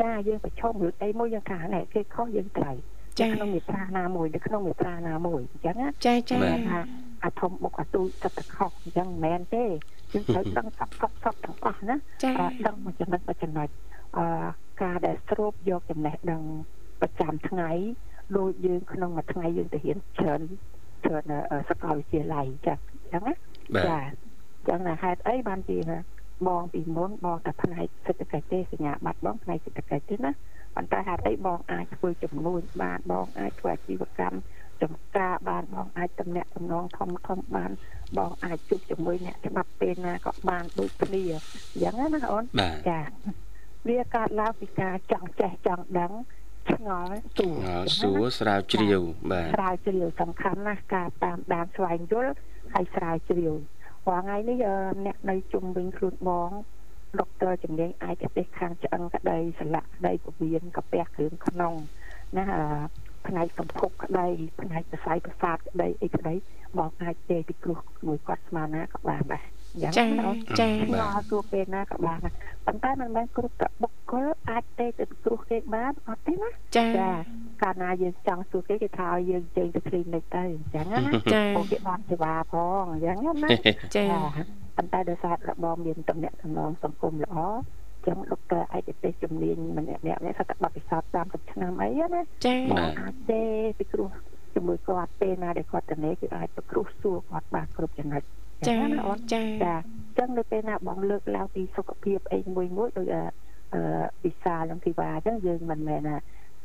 [0.01, 2.77] ចាយើងប្រឈមរឿងអីមួយយ៉ាងថាណែគេខុសយើងត្រូវ
[3.21, 6.81] ចានៅក្នុងមេត្រាណាមួយនៅក្នុងមេត្រាណាមួយអញ្ចឹងណាចាចាបាទថា
[7.25, 9.65] អាធំបុកអាទូចទឹកតខុសអញ្ចឹងមិនមែនទេ
[10.13, 13.69] យើងត្រូវដឹងសពសពសពទាំងអស់ណាចាអ่าដឹងមួយចំណុចមួយចំណុច
[14.17, 14.25] អឺ
[14.83, 16.43] ការដែលស្រូបយកចំណេះដឹង
[17.01, 17.71] ប្រចាំថ្ងៃ
[18.37, 20.41] ដូចយើងក្នុងមួយថ្ងៃយើងទៅរៀនច្រើន
[21.07, 23.35] ច្រើនអឺសាកលវិទ្យាល័យចាអញ្ចឹងណា
[23.77, 25.79] បាទចាអញ្ចឹងណាហេតុអីបានជា
[26.49, 30.31] បងពីមុនបងតែផ្នែកសេដ្ឋកិច្ចទេសញ្ញាបត្របងផ្នែកសេដ្ឋកិច្ចទេណា
[30.75, 34.39] ប៉ុន្តែហេតុអីបងអាចធ្វើចំនួនបានបងអាចធ្វើអាជីវកម្ម
[34.83, 37.71] ចំការបានបងអាចតំណាក់តំណងធំធំបាន
[38.19, 43.01] បងអាចជួបជាមួយអ្នកច្បាប់ពេលណាក៏បានដូចគ្នាអញ្ចឹងណាអូនបាទចា
[43.89, 46.13] វាកើតឡើងពីការចង់ចេះចង់ដឹង
[46.69, 52.33] ឆ្ងល់សួរងល់សួរស្រាវជ្រាវបាទស្រាវជ្រាវសំខាន់ណាស់ការតាមដានស្វែងយល់
[52.75, 53.55] ហើយស្រាវជ្រាវ
[54.07, 56.51] ព្រោះថ្ងៃនេះអឺអ្នកនៅជុំវិញខ្លួនបង
[57.19, 61.75] ដុកទ័រជំនាញឯកទេសខាងឆ្អឹងក្តីសន្លាក់ក្តីពវៀនកាពះគ្រឿងក្នុង
[62.37, 62.65] ណាអឺ
[63.27, 64.27] ផ្នែកសម្ភពក្តី
[64.61, 66.35] ផ្នែកសរសៃប្រសាទក្តីអីក្តី
[66.79, 72.35] បងអាចទេពីគ្រោះមួយគាត់ស្មានណាក៏បានដែរ អញ្ចឹចាងណាអូនចាឆ្ងល់សួរពេលណាក៏បានដែរ
[72.67, 77.11] ប៉ុន្តែមិនមែនគ្រប់តែបុគ្គលអាចទេទៅគ្រោះគេបានអត់ទេណាចាចា
[77.63, 83.49] កាលណាយើងចង់សួរគេគេថាឲ្យយើងចេញទៅ clinic ទៅអញ្ចឹងណាចាពួកគេបានសេវាផងអញ្ចឹងណា
[83.97, 84.07] ចា
[84.77, 87.37] ប៉ុន្តែដោយសាររបងមានតំណែងតំណងសង្គមល្អ
[88.07, 93.43] ចឹងដុកទ័រឯកទេសជំនាញម្នាក់ម្នាក់នេះគាត់តែបទពិសោធន៍30ឆ្នាំអីណាចាបងអាចទេ
[93.79, 94.11] ពីគ្រោះ
[94.55, 98.23] ជាមួយគាត់ពេលណាដែលគាត់ទៅនេះគឺអាចទៅគ្រោះសួរគាត់បានគ្រប់ចំណុច
[98.69, 103.23] ចាណាអូនចាចាអញ្ចឹងនៅពេលណាបងលើកឡើងពីសុខភាពអីមួយមួយដូចអឺ
[103.75, 103.83] អឺ
[104.25, 106.17] វិសាលនឹងធីវ៉ាអញ្ចឹងយើងមិនមែនថា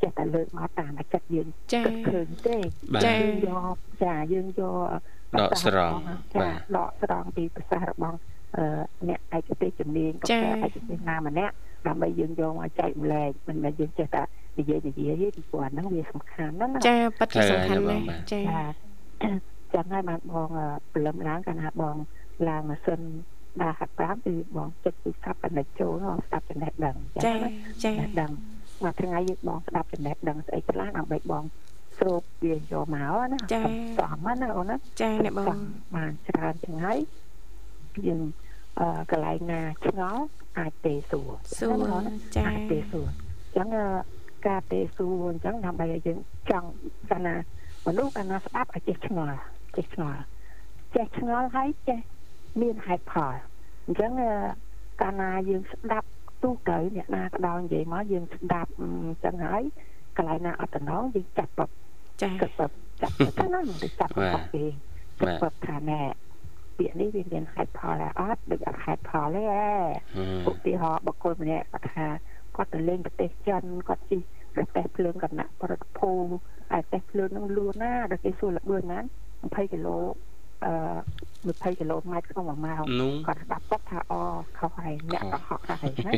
[0.02, 2.58] ចេះតែលើកមកតាមតែចិត្តយើងចាគិតឃើញទេ
[2.94, 4.90] បាទចាយើងយកចាយើងយក
[5.40, 6.00] ដកស្រង់
[6.34, 8.18] ចាបាទដកស្រង់ពីប្រសាសន៍របស់
[8.58, 8.66] អឺ
[9.10, 11.54] អ្នកឯកទេសជំនាញចាក៏ឯកទេសណាម្នាក់
[11.88, 14.24] ដើម្បីយើងយកមកចែកម្លែកមិនមែនយើងចេះតែ
[14.60, 18.04] និយាយនិយាយទេពីព្រោះអាហ្នឹងវាសំខាន់ណាស់ណាចាប៉ិតជាសំខាន់ណាស់
[18.34, 18.42] ចា
[19.74, 21.96] ចាចឹងហើយបានបងអឺព្រលឹមឡើងកាលណាបង
[22.48, 23.02] ឡើងម៉ាស៊ីន
[23.62, 27.50] ដាហាត់ប្រាំគឺបងចុចទូរស័ព្ទកណិតចូលបងស្ដាប់ចំណេះដឹងចាណា
[27.84, 28.32] ចាចំណេះដឹង
[28.84, 31.44] មួយថ្ងៃយើងបងស្ដាប់ចំណេះដឹងស្អីខ្លះដើម្បីបង
[32.00, 33.62] ស្រូបវាយកមកណាចា
[34.00, 35.58] សមណាអូនណាចាអ្នកបង
[35.96, 37.00] បានច្រើនចឹងហើយ
[38.08, 38.22] យើង
[38.80, 40.24] អឺកន្លែងណាឆ្ងល់
[40.58, 43.08] អាចទេសួរសួរណាអូនណាចាអាចទេសួរ
[43.56, 43.86] ចឹងអឺ
[44.48, 46.20] ការទេសួរអញ្ចឹងដើម្បីឲ្យយើង
[46.52, 46.68] ចង់
[47.12, 47.36] កាលណា
[47.88, 49.38] មនុស្សកាលណាស្ដាប់ឲ្យចេះឆ្ងល់
[49.78, 50.22] ចេះឆ្ងល់
[50.96, 52.00] ចេះឆ្ងល់ហើយចេះ
[52.62, 53.36] មានហេតុផល
[53.86, 54.32] អញ្ចឹងអឺ
[55.02, 56.08] កាលណាយើងស្ដាប់
[56.44, 59.64] ទូទៅអ្នកណាក៏ដោយនិយាយមកយើងស្ដាប់អឺអញ្ចឹងហើយ
[60.18, 61.70] កន្លែងណាអត់តំណងយើងចាប់បប
[62.22, 62.66] ចាគិតទៅ
[63.02, 64.66] ចាប់ទៅណាមិនទៅចាប់បាទរបស់គេ
[65.20, 66.02] គិតទៅថាណែ
[66.78, 69.68] ពាក្យនេះវាមានហេតុផលដែរអត់ដូចអត់ហេតុផលទេហ៎
[70.50, 72.08] ឧទាហរណ៍បុគ្គលម្នាក់គាត់ថា
[72.56, 74.22] គាត់ទៅលេងប្រទេសចិនគាត់ជិះ
[74.56, 76.12] តេស្តភ្លើងកំណាក់ប្រតិភូ
[76.72, 79.00] តែតេស្តភ្លើងនឹងលួនណាដល់គេសួរលបឿនណា
[79.54, 79.98] 20គីឡូ
[80.66, 80.74] អឺ
[81.46, 84.14] 20គីឡូម៉ែត្រក្នុង1ម៉ោងនោះគាត់ស្ដាប់គាត់ថាអ
[84.58, 86.12] ខុសហើយអ្នកកុហកហើយណា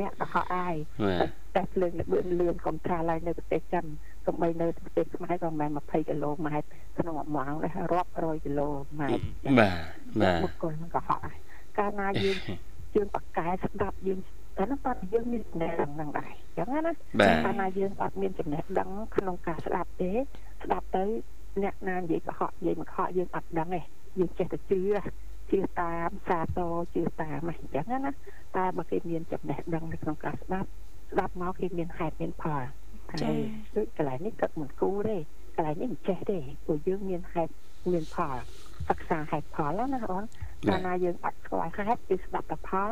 [0.00, 3.84] អ្នកកុហកហើយបាទតែភ្លើងលបឿនលឿនកុំថាឡើយនៅប្រទេសចិន
[4.26, 6.68] ក៏បីនៅប្រទេសខ្មែរក៏មិនមែន20គីឡូម៉ែត្រ
[6.98, 8.68] ក្នុង1ម៉ោងដែររាប់រយគីឡូ
[9.00, 9.24] ម៉ែត្រ
[9.58, 9.78] បាទ
[10.20, 11.38] បាទបុគ្គលនឹងកុហកហើយ
[11.78, 12.36] កាលណាយើង
[12.94, 14.18] យើងបកកែស្ដាប់យើង
[14.56, 20.10] តែនោះតើយើងមានចំណេះដឹងហ្នឹងដែរអញ្ចឹងណាបាទកាលណាយើងអត់មានចំណេះដឹងក្នុងការស្ដាប់ទេ
[20.62, 21.04] ស្ដាប់ទៅ
[21.62, 23.80] អ្នកណានិយាយកុហកនិយាយមកកុហកយើងអត់ដឹងទេ
[24.18, 24.80] យើងចេះតែជឿ
[25.50, 28.10] ជឿតាមសាទរជឿតាមហ្នឹងអញ្ចឹងណា
[28.56, 30.68] តែបើគេមានចំណេះដឹងនៅក្នុងការស្ដាប់
[31.12, 32.62] ស្ដាប់មកគេមានហេតុមានផល
[33.20, 33.34] ចា៎
[33.76, 35.16] ដូចកន្លែងនេះគាត់មិនគូទេ
[35.56, 37.52] កន្លែងនេះមិនចេះទេព្រោះយើងមានហេតុ
[37.92, 38.36] មានផល
[38.88, 40.24] សិក្សាហេតុផលណាអូន
[40.68, 42.90] កាលណាយើងអត់ស្គាល់ហេតុគឺស្ដាប់តែផល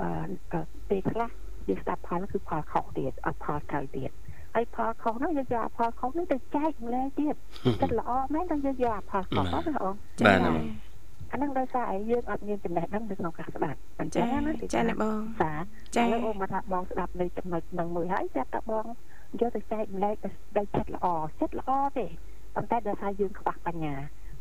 [0.00, 1.30] អឺពេលខ្លះ
[1.68, 4.10] យើងស្ដាប់ផលនោះគឺផលខុសទៀតអត់ផលត្រូវទៀត
[4.54, 7.34] ហើយផលខុសនោះយើងយកផលខុសនោះទៅចែកម្លែកទៀត
[7.80, 10.70] ចិត្តល្អមែនតែយើងយកផលខុសហ្នឹងណាអូនបាទចា
[11.32, 15.52] អាហ្នឹងដោយសារអីយើងអត់មានចំណេះដឹងនៅក្នុងការស្ដាប់អញ្ចឹចាងណាចាអ្នកបងសា
[15.96, 18.86] ចាឥឡូវអូនមកថាបងស្ដាប់នៅចំណុចហ្នឹងមួយហើយចាប់តែបង
[19.40, 20.16] យកទៅចែកម្លែក
[20.56, 21.06] ដោយចិត្តល្អ
[21.40, 22.06] ចិត្តល្អទេ
[22.54, 23.94] ប៉ុន្តែដោយសារយើងខ្វះបញ្ញា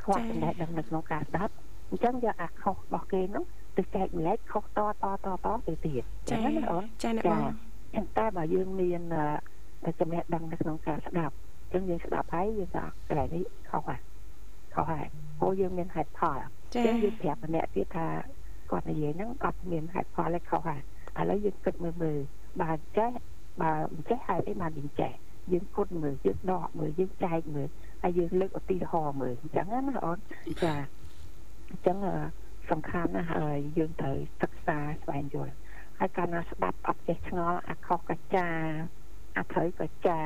[0.03, 1.53] ខ្វះចំណេះដឹងនៅក្នុងការស្ដាប់
[1.91, 3.43] អញ្ចឹងយកអាខុសរបស់គេនោះ
[3.77, 7.43] ទៅចែកម្លែកខុសតតតតទៅទៀតអចាញ្ចឹងណាអូនចាអ្នកបង
[7.95, 9.01] ចឹងតែបើយើងមាន
[9.89, 11.35] អឺចំណេះដឹងនៅក្នុងការស្ដាប់
[11.71, 13.99] អញ្ចឹងយើងស្ដាប់ហើយយើងថាកន្លែងនេះខុសហើយ
[14.73, 15.05] ខុសហើយ
[15.39, 16.39] ព្រោះយើងមានហេតុផល
[16.73, 18.07] ចាចឹងយើងប្រាប់ម្នាក់ទៀតថា
[18.71, 20.81] គាត់និយាយហ្នឹងអត់មានហេតុផលឯខុសហើយ
[21.19, 22.19] ឥឡូវយើងគិតមើលមើល
[22.61, 23.09] បើចេះ
[23.61, 25.11] បើមិនចេះហេតុអីបានយើងចេះ
[25.51, 27.69] យើងគិតមើលយើងដកមើលយើងចែកមើល
[28.01, 30.17] ហើយយើងលើកឧទាហរណ៍មើលអញ្ចឹងណាអូន
[30.63, 30.73] ចា
[31.69, 32.15] អញ្ចឹងអឺ
[32.71, 35.53] សំខាន់ណាស់ហើយយើងត្រូវសិក្សាស្វែងយល់
[35.99, 38.47] ហើយកាលណាស្ដាប់អត់ចេះឆ្ងល់អាខុសកាចា
[39.39, 40.21] អាត្រូវកាចា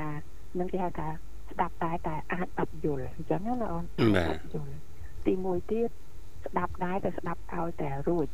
[0.60, 1.08] នឹងគេហៅថា
[1.52, 4.76] ស្ដាប់តែតែអាចអត់យល់អញ្ចឹងណាអូនបាទយល់
[5.28, 5.90] ទីមួយទៀត
[6.46, 8.28] ស្ដាប់ដែរតែស្ដាប់ឲ្យតែរួច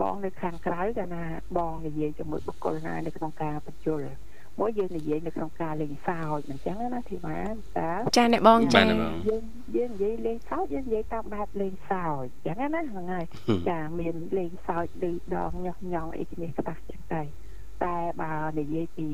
[0.00, 1.24] បងនៅខាងក្រៅកាលណា
[1.58, 4.08] បងនិយាយជាមួយបុគ្គលណានៅក្នុងការបញ្យល់
[4.60, 9.44] មួយយើងនិយាយនៅក្នុងការលេងសើចមិនចឹងណាធីបាតើចាអ្នកបងបាចាទអ្នកបងយើង
[9.76, 13.26] យើងនិយាយលេងសើចយើងនិយាយតាមបែបលេងសើចចឹងណាហ្នឹងហើយ
[13.68, 17.22] ចាមានលេងសើចឌឺដងញោះញង់អីគ្នាខ្លះចឹងទៅ
[17.84, 19.08] តែបើនិយាយពី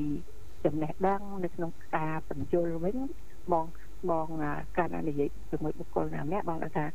[0.64, 2.96] ចំណេះដឹងនៅក្នុងការបញ្យល់វិញ
[3.52, 3.66] បង
[4.10, 6.86] បងអាកាលណានិយាយជាមួយបុគ្គលណាម្នាក់បងគាត់ថា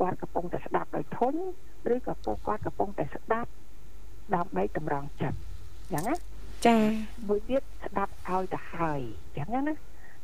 [0.00, 1.40] គាត់កំពុងតែស្ដាប់ដោយធន់
[1.92, 3.50] ឬក៏ពួកគាត់កំពុងតែស្ដាប់
[4.34, 5.38] ដើម្បីតម្រង់ចិត្ត
[5.92, 6.14] ចឹងណា
[6.66, 6.78] ចា
[7.28, 9.00] មួយទៀតស្ដាប់ឲ្យទៅហើយ
[9.36, 9.74] ចឹងណា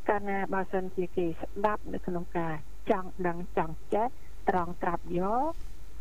[0.08, 2.54] កាលណាបើសិនជាគេស្ដាប់នៅក្នុងការ
[2.90, 4.08] ចង់ដឹងចង់ចេះ
[4.48, 5.52] ត្រង់ត្រាប់យក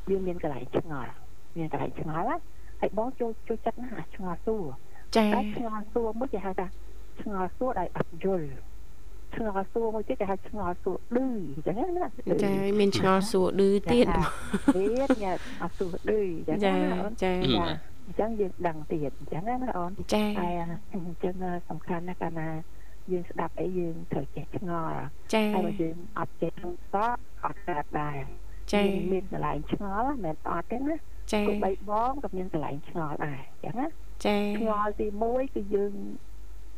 [0.10, 1.14] វាមានកន្លែងឆ្ងល់
[1.58, 2.38] មានកន្លែងឆ្ងល់ណា
[2.82, 4.64] ហើយបងចូលចូលចិត្តណាអាឆ្ងល់សួរ
[5.18, 6.68] ចាតែឆ្ងល់សួរមួយគេហៅថា
[7.22, 8.48] ឆ្ងល់សួរដោយអត់យល់
[9.36, 12.06] ឆ្ងល់សួរមួយទៀតគេហៅឆ្ងល់សួរឌឺអញ្ចឹងណា
[12.44, 14.06] ចាមានឆ្ងល់សួរឌឺទៀត
[14.76, 17.66] ទៀតញ៉ាំអត់សួរឌឺអញ្ចឹងចាណាអូនចាចា
[18.06, 20.50] អញ្ចឹងយើងដឹងទៀតអញ្ចឹងណាអូនចាតែ
[20.94, 21.34] អញ្ចឹង
[21.70, 22.50] សំខាន់ណាស់កាលណា
[23.12, 25.00] យើងស្ដាប់អីយើងត្រូវចេះឆ្ងល់
[25.34, 27.08] ចាហើយបើយើងអត់ចេះហ្នឹងក៏
[27.44, 28.18] អត់កើតដែរ
[28.74, 30.96] ចាយើងមានកន្លែងឆ្ងល់មិនមែនអត់ទេណា
[31.34, 33.88] ចាគប្បីបងក៏មានកន្លែងឆ្ងល់ដែរអញ្ចឹងណា
[34.26, 35.94] ចាឆ្ងល់ទី1គឺយើង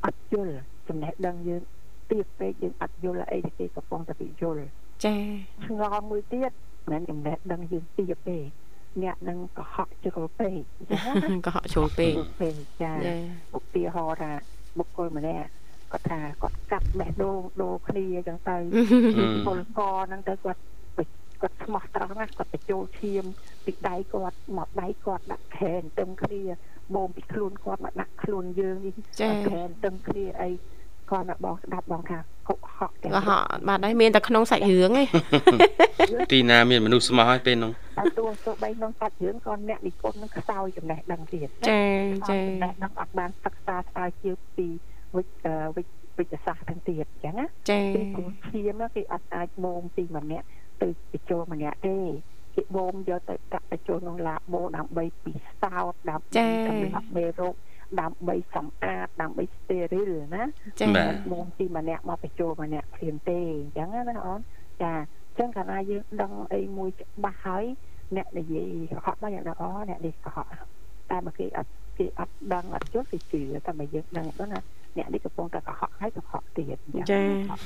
[0.06, 0.56] អត់យល់
[0.88, 1.62] ចំណេះដឹងយើង
[2.12, 4.66] ទៀបពេកយើងអត់យល់អីដែលគេកំពុងតែពយល់
[5.06, 5.16] ចា
[5.66, 6.52] ឆ្ងល់មួយទៀត
[6.92, 8.40] មិនមែនចំណេះដឹងយើងទៀបទេ
[9.04, 13.16] អ្នកនឹងកុហកជ្រុលពេកអញ្ចឹងណាក៏ហក់ចូលពេកពេកចាចា
[13.56, 14.32] ឧទាហរណ៍ថា
[14.78, 15.48] បុគ្គលម្នាក់
[15.92, 18.58] គាត់ថាគាត់កាត់បេះដូងដូរគ្នាអញ្ចឹងទៅ
[19.48, 20.62] ពលកហ្នឹងទៅគាត់
[21.42, 23.24] គាត់ស្មោះត្រង់ណាស់គាត់បញ្ចូលឈាម
[23.66, 26.42] ពីដៃគាត់មកដៃគាត់ដាក់ខែនទឹមគ្នា
[26.96, 30.50] បូមពីខ្លួនគាត់មកដាក់ខ្លួនយើងនេះចាខែនទឹមគ្នាអី
[31.12, 32.18] គាត់មកបងស្ដាប់បងថា
[32.50, 35.08] កុហកទាំងក៏ហក់បាត់ហើយមានតែក្នុងសាច់រឿងឯង
[36.32, 41.84] ទីណាមានមនុស្សស្មោះហើយពេលនោះតែទោះទោះបីក្នុងកាត់រឿងក៏អ្នកនិពន្ធនឹងខ្សោយចំណេះដឹងទៀតចា
[42.30, 44.68] ចាចំណេះដឹងអត់បានសិក្សាស្រាវជ្រាវពី
[45.16, 50.46] វិជ្ជាវិជ្ជាវិទ្យាសាស្ត្រទាំងទៀតអញ្ចឹងណាចាពីព្រោះឈាមគេអត់អាចបូមពីម្នាក់
[50.82, 51.98] ទៅបញ្ចូលម្នាក់ទេ
[52.56, 57.56] គេបូមយកទៅដាក់បញ្ចូលក្នុងឡាបូដើម្បីពិសោធន៍ដើម្បីសម្រាប់មេរោគ
[58.02, 60.44] ដើម្បីសម្អាតដើម្បីស្តេរីលណា
[60.80, 64.40] ចាបាទបូមពីម្នាក់មកបញ្ចូលម្នាក់ព្រាមទេអញ្ចឹងណាអូន
[64.82, 67.66] ចាអញ្ចឹងកាលណាយើងដឹងអីមួយច្បាស់ហើយ
[68.16, 70.48] អ្នកនិយាយកុហកមកយ៉ាងណាអូអ្នកនេះកុហក
[71.12, 74.60] តែបើគេអត់គេអត់ដឹងអត់យល់គេជឿតែបើយើងដឹងទៅណា
[74.98, 77.58] អ្នកនេះកំពុងតែកុហកហើយកុហកទៀតអញ្ចឹងចា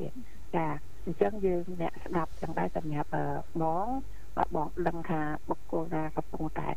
[0.00, 0.12] ទៀត
[0.56, 0.66] ចា
[1.04, 3.24] អញ្ចឹងយើងអ្នកស្ដាប់ចឹងដែរសម្រាប់អឺ
[3.62, 3.88] បង
[4.36, 6.68] បើបងដឹងថាបុគ្គលណាកំពុងតែ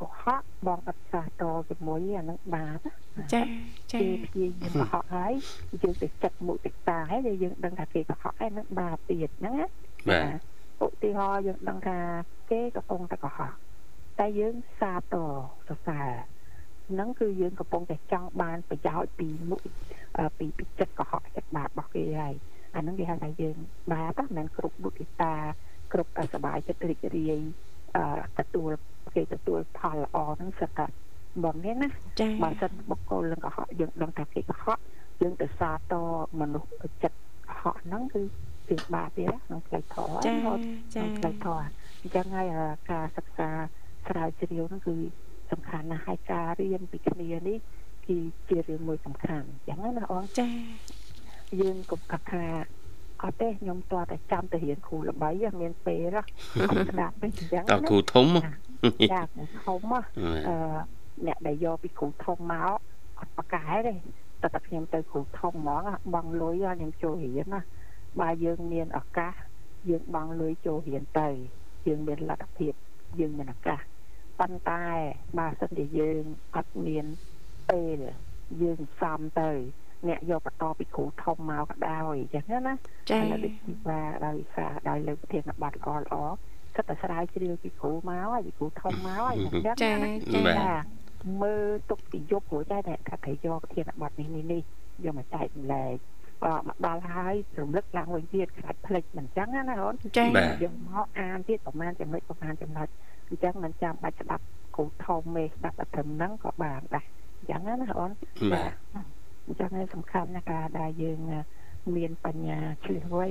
[0.00, 2.78] កុហកបងអត់សាសតជាមួយអានឹងបាប
[3.32, 3.42] ចា
[3.92, 5.32] ចាគេព្យាយាមកុហកហើយ
[5.82, 9.66] យើងទៅចិត្តមុទិតាហើយដែលយើងដឹងថាគេកុហកហើយនឹងបាបទៀតហ្នឹងណា
[10.10, 10.20] បា
[10.80, 11.98] ទឧទាហរណ៍យើងដឹងថា
[12.50, 13.52] គេកំពុងតែកុហក
[14.18, 15.30] តែយើងសាទរ
[15.68, 16.10] សរសើរ
[16.90, 19.60] ហ្នឹងគឺយើងកំពុងតែចង់បានប្រយោជន៍ពីមុខ
[20.18, 22.34] អឺពីពីចិត្តកុហកចិត្តបាបរបស់គេហើយ
[22.75, 23.55] អាហ្នឹងគេហៅថាយើង
[23.91, 25.33] បាបហ្នឹងមិនគ្រប់មុទិតា
[25.93, 27.39] គ្រប់អសบายចិត្តរីករាយ
[27.95, 28.71] អឺទទួល
[29.15, 30.85] គេទទួលផលល្អហ្នឹងសិតតែ
[31.43, 31.89] បងនេះណា
[32.19, 34.77] ចា បើសិនបុគ្គលនឹងកុហកយើងដឹងថាគេកុហក
[35.21, 36.09] យើងទៅសាទរ
[36.41, 36.69] មនុស្ស
[37.03, 37.17] ចិត្ត
[37.47, 38.21] កុហកហ្នឹងគឺ
[38.69, 40.59] ជាបាបទៀតក្នុងផ្លូវធម៌ ចា ហើយ
[40.95, 41.63] ចា ក្នុងផ្លូវធម៌
[42.01, 43.49] អញ្ចឹងហើយអាការសិក្សា
[44.07, 44.95] ស្រាវជ្រាវហ្នឹងគឺ
[45.51, 47.57] សំខាន់ណាស់ហើយការរៀនពីគ្នានេះ
[48.07, 48.17] គឺ
[48.49, 50.47] ជារឿងមួយសំខាន់អញ្ចឹងណាអូន ចា
[51.60, 52.44] យើងកុំគិតថា
[53.22, 56.22] អត់ទេខ្ញុំតើតែចាំទៅរៀនគ្រូល្បីហ៎មានពេលហ៎
[56.70, 58.40] អត់ស្ដាប់ទេអញ្ចឹងតើគ្រូធំហ៎
[59.12, 60.00] ចាគ្រូធំហ៎
[60.48, 60.56] អឺ
[61.26, 62.78] អ្នកដែលយកពីគ្រូធំមក
[63.18, 63.92] អត់ប្រកែទេ
[64.42, 65.82] តែតែខ្ញុំទៅគ្រូធំហ្មង
[66.14, 67.60] បងលុយខ្ញុំចូលរៀនណា
[68.20, 69.32] បើយើងមានឱកាស
[69.90, 71.28] យើងបងលុយចូលរៀនទៅ
[71.86, 72.72] យើងមានលទ្ធភាព
[73.20, 73.80] យើងមានឱកាស
[74.40, 74.84] ប៉ុន្តែ
[75.38, 76.22] បើសិនជាយើង
[76.56, 77.06] អត់មាន
[77.70, 77.98] ពេល
[78.62, 79.50] យើងសំទៅ
[80.08, 82.74] អ្នកយកបន្តពីគ្រូធំមកក៏ដោយអញ្ចឹងណា
[83.10, 83.54] ចាឥឡូវដូច
[83.86, 86.16] ថាដោយសារដោយលើកធានបတ်ល្អល្អ
[86.76, 90.72] គិតតែស្រាវជ្រាវពីគ្រូមកហើយពីគ្រូធំមកហើយអញ្ចឹងចាណាចាបាទចា
[91.42, 94.62] មើលទុកពីយប់ព្រោះតែតែថាគេយកធានបတ်នេះនេះនេះ
[95.04, 95.94] យកមកចែកម្លែក
[96.44, 102.88] ក៏មកដល់ហើយរំលឹកឡើងវិញទៀតខ្លាចភ្លេចមិនចឹងណាអូនចាបាទយកមកអានទៀតប្រហែលចំណុចប្រហែលចំណុច
[103.28, 104.44] អញ្ចឹងមិនចាំបាច់ស្ដាប់
[104.76, 107.04] គ្រូធំមេស្ដាប់តែត្រឹមហ្នឹងក៏បានដែរ
[107.38, 108.10] អញ្ចឹងណាអូន
[108.52, 108.72] បាទ
[109.46, 111.18] អញ្ចឹងហើយសំខាន់ណាស់ការដែលយើង
[111.96, 113.28] មានបញ្ញាឆ្លៀសវៃ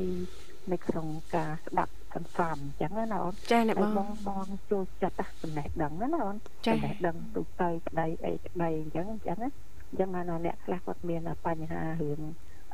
[0.72, 9.50] នៅក្នុងការស្ដាប់សន្សំអញ្ចឹងណាអូនចាអ្នកហើយបបងងបងចូលចិត្តណាចំណេះដឹងណាអូនចាចំណេះដឹងទូទៅប្តីអីប្តីអញ្ចឹងអញ្ចឹងណា
[9.90, 12.20] អញ្ចឹងបានអ្នកខ្លះគាត់មានបញ្ហារឿង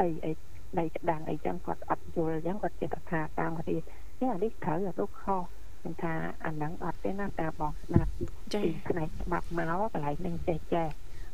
[0.02, 0.32] អីអី
[0.80, 5.42] ដីក្តាំងអីចឹងគាត់អត់យល់អញ្ចឹងគាត់ចិត្តថាតាមគ្នានេះអានេះត្រូវអានោះខុស
[5.80, 6.14] ខ្ញុំថា
[6.46, 8.12] អាហ្នឹងអត់ទេណាតាមបងស្ដាប់
[8.54, 10.88] ចាពីផ្នែកច្បាប់មកកន្លែងនឹងចេះចេះ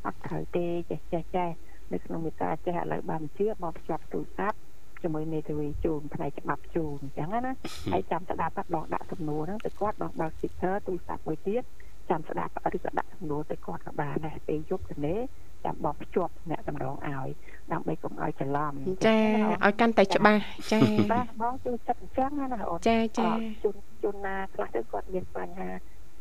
[0.05, 1.49] អត់ត្រូវទេចេះចេះចេះ
[1.93, 4.57] នៅក្នុងមេតាចេះឥឡូវបានជឿមកភ្ជាប់ទូរស័ព្ទ
[5.01, 7.53] ជាមួយមេធាវីជូនផ្នែកច្បាប់ជូនអញ្ចឹងណា
[7.91, 11.63] ហើយចាំស្ដាប់បាត់បងដាក់សំណួរហ្នឹងទៅគាត់បងបើក speaker ទូរស័ព្ទមួយទៀត
[12.09, 15.19] ចាំស្ដាប់ឬក៏ដាក់សំណួរទៅគាត់ក៏បានដែរពេលយប់ទៅនេះ
[15.65, 17.27] ចាំបងភ្ជាប់អ្នកតម្រងឲ្យ
[17.71, 18.73] ដើម្បីកុំឲ្យច្រឡំ
[19.05, 19.17] ចា
[19.65, 20.79] ឲ្យកាន់តែច្បាស់ចា
[21.13, 23.29] បាទបងជួយចិត្តអញ្ចឹងណាអូនចាចា
[23.63, 25.69] ជនជនណាខ្លះទៅគាត់មានបញ្ហា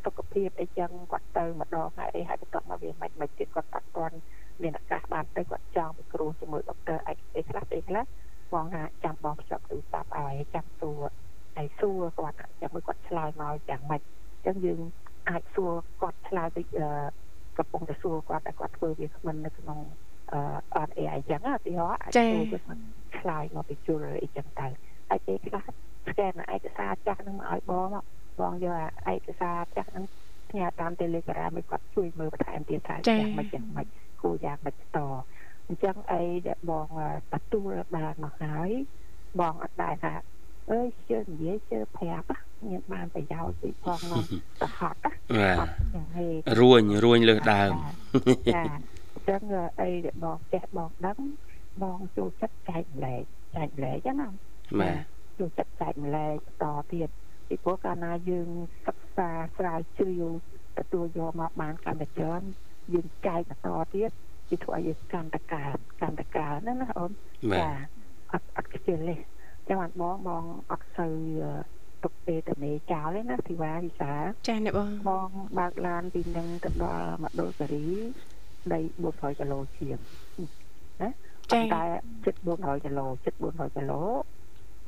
[0.04, 4.16] សុខភាពអីចឹងគាត់ទៅម្ដងហើយអីហើយបន្ទាប់មកវាមិនមិនទៀតគាត់អត់ទាន់
[4.62, 8.04] មានឱកាសបានទៅគាត់ចង់ទៅគ្រូជាមួយដុកទ័រឯកទេសខ្លះពេលខ្លះ
[8.52, 11.00] បងថាចាំបងភ្ជាប់ទូរស័ព្ទឲ្យចាំសួរ
[11.56, 14.80] ហើយសួរគាត់ចាំមើលគាត់ឆ្លើយមកយ៉ាងម៉េចអញ្ចឹងយើង
[15.28, 16.88] អាចសួរគាត់ឆ្លើយទៅអឺ
[17.58, 19.78] កំពុងតែសួរគាត់តែគាត់ធ្វើវាគ្មិននៅក្នុង
[20.32, 20.40] អឺ
[20.76, 22.80] អត់អីអញ្ចឹងឧទាហរណ៍អាចសួរគាត់
[23.18, 24.66] ឆ្លើយមកពីជលអីចឹងទៅ
[25.08, 28.04] ហើយពេលខ្លះស្កែនឯកសារចាស់ហ្នឹងមកឲ្យបងមក
[28.40, 28.74] បងយក
[29.06, 30.04] អាឯកសារចាស់ហ្នឹង
[30.50, 33.86] ផ្ញើតាម Telegram ឲ្យគាត់ជួយមើលបន្ថែមទៀតថាយ៉ាងម៉េចយ៉ាងម៉េច
[34.26, 34.98] គួរយ៉ាងម៉េចត
[35.68, 36.86] អញ្ចឹងអីដែលបង
[37.32, 38.70] ទទួលបានមកហើយ
[39.40, 40.14] បងអត់ដែរថា
[40.70, 42.28] អើយជឿនិយាយជឿប្រាប់
[42.66, 44.24] មានបានប្រយោជន៍ពីផងមក
[44.60, 46.26] ទៅហត់ណាបាទអត់យ៉ាងហេ
[46.60, 47.72] រួញរួញលើសដើម
[48.54, 49.42] ចាអញ្ចឹង
[49.80, 51.18] អីដែលបងចេះបងដឹង
[51.82, 53.22] បងចូលចិត្តចែកម្លែក
[53.56, 54.28] ចែកម្លែកណា
[54.80, 54.96] បាទ
[55.38, 57.08] យកចិត្តចែកម្លែកបន្តទៀត
[57.48, 58.48] ពីព្រោះកាលណាយើង
[58.86, 60.24] សិក្សាស្រាវជ្រាវ
[60.78, 62.42] ទទួលយកមកបានកាន់តែច្រើន
[62.94, 64.10] យើងចែកបន្តទៀត
[64.50, 67.10] វាធ្វើឲ្យយើងកាន់តែកើនកាន់តែកើនណាណាអូន
[67.52, 67.86] បាទ
[68.32, 69.16] អត់អត់ខ្ជិលទេ
[69.68, 71.14] ចឹងបានបងបងអត់សូវ
[72.02, 74.12] ទុកពេលទៅមេចោលទេណាធីវ៉ាវិសា
[74.48, 77.86] ចាអ្នកបងបងបើកឡានពីនឹងទៅដល់មណ្ឌលសេរី
[78.72, 79.98] ដី400គីឡូជាង
[81.02, 81.10] ណា
[81.52, 81.84] ចាតែ
[82.24, 84.02] ជិត400គីឡូជិត400គីឡូ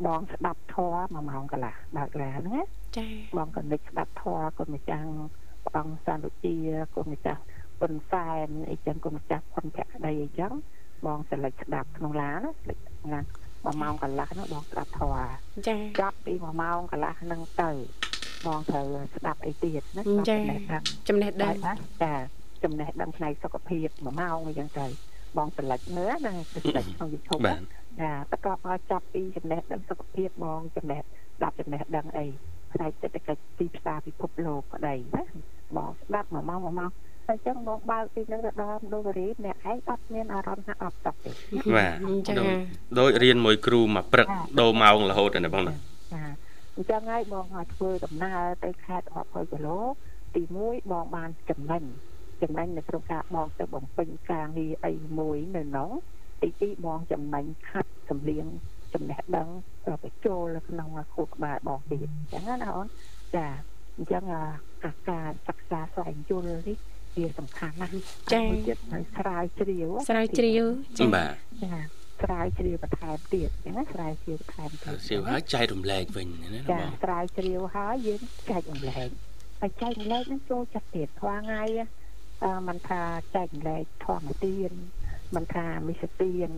[0.06, 2.60] បងស្ដាប់ធម៌1ម៉ោងកន្លះបើកឡានណា
[2.98, 3.06] ចា
[3.36, 5.08] បងក៏នឹកស្ដាប់ធម៌គុណម្ចាស់
[5.64, 6.54] ព្រះអង្គសន្តិជា
[6.94, 7.40] គុណម្ចាស់
[7.80, 10.52] ពុនសែនអីចឹងគុណម្ចាស់ពុនភក្តីអីចឹង
[11.06, 12.78] បងស្រលេចស្ដាប់ក្នុងឡានណាស្រលេច
[13.12, 15.28] ឡាន1ម៉ោងកន្លះនោះបងស្ដាប់ធម៌
[15.68, 17.70] ចាចប់ពី1ម៉ោងកន្លះហ្នឹងទៅ
[18.46, 18.84] បងត្រូវ
[19.16, 22.14] ស្ដាប់អីទៀតណាស្ដាប់ចំណេះដឹងចំណេះដឹងណាចា
[22.64, 24.86] ចំណេះដឹងផ្នែកសុខភាព1ម៉ោងអីចឹងទៅ
[25.36, 27.60] បងស្រលេចមើលណាស្រលេចក្នុង YouTube បាទ
[28.00, 32.26] ចាបន្ទាប់មកចាប់ពីចំណេះដឹងសុខភាពបងចំណេះស្ដាប់ចំណេះដឹងអី
[32.72, 35.24] ផ្នែកសេដ្ឋកិច្ចទីផ្សារពិភពលោកក្តីណា
[35.76, 36.90] បងស្ដាប់1ម៉ោង1ម៉ោង
[37.28, 41.30] តែចឹងបងបើកពីនឹងទៅដល់ដូរីអ្នកឯងអត់មានអារម្មណ៍ថាអត់តទេ
[41.76, 41.94] បាទ
[42.28, 42.54] ចាដូច
[42.98, 44.28] ដូចរៀនមួយគ្រូមកព្រឹក
[44.60, 46.22] ដូរម៉ោងរហូតតែបងណាចា
[46.76, 49.78] អញ្ចឹងហើយបងឲ្យធ្វើដំណើរទៅខេត្ត20គីឡូ
[50.34, 51.82] ទី1បងបានចំណេញ
[52.42, 55.90] ចំណេញនៅក្នុងការបងទៅបំពេញការងារអីមួយនៅនោះ
[56.42, 58.46] ទី2បងចំណេញខាត់សម្លៀង
[58.94, 59.48] ចំណេះដឹង
[60.02, 62.86] បញ្ចូលនៅក្នុងខួរក្បាលបងទៀតអញ្ចឹងណាអូន
[63.36, 63.46] ចា
[63.96, 64.24] អញ្ចឹង
[64.84, 66.78] អាការសិក្សាស្វែងយល់នេះ
[67.16, 67.92] វាសំខាន់ណាស់
[68.32, 70.64] ចា៎ទៀតហើយស្រាវជ្រាវស្រាវជ្រាវ
[70.98, 71.80] ចា៎បាទចា៎
[72.22, 79.08] ស្រាវជ្រាវបន្ថែមទៀតណាស្រាវជ្រាវបន្ថែមទៀតជ្រាវហើយចែករំលែកវិញណាបងចា៎ស្រាវជ្រាវហើយយើងចែករំលែក
[79.60, 81.64] ហើយចែករំលែកនឹងចូលចិត្តទៀតខ្វងថ្ងៃ
[82.44, 83.02] អឺមិនថា
[83.34, 84.70] ចែករំលែកធម្មទាន
[85.34, 86.48] មិនថាមិសទាន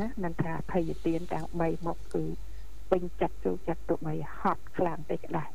[0.00, 2.24] ណាមិនថាភ័យទានទាំង3មកគឺ
[2.90, 5.48] ពេញចិត្តចូលចិត្តទុកឲ្យហត់ខ្លាំងតិចដែរ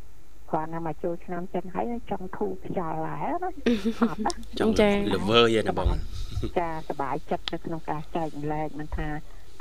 [0.51, 3.51] គ្រាន់តែមកចូលឆ្នាំចិនហើយចង់ធូរខ្យល់ដែរណា
[4.11, 5.89] អត់ណាចង់ចាលវើយណាបង
[6.59, 9.09] ចាសบายចិត្តនៅក្នុងការចែកម្លែកមិនថា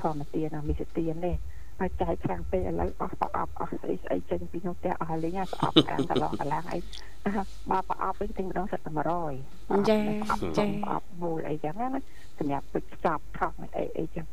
[0.02, 1.34] ធម្មទានមិសទានទេ
[1.80, 6.80] ហើយចែកខ្លាំងពេកឥឡូវអស់ប្រអប់អស់ស្អីស្អីចេញពីនោះផ្ទះអស់លេងប្រអប់ខាងកន្លងកន្លងអី
[7.70, 8.92] បើប្រអប់វិញទិញម្ដងសិតតែ
[9.30, 10.00] 100ចា
[10.58, 11.90] ចាប្រអប់មូលអីចឹងណា
[12.40, 14.26] សម្រាប់ពេចខ្ចប់ថប់អីអីចឹង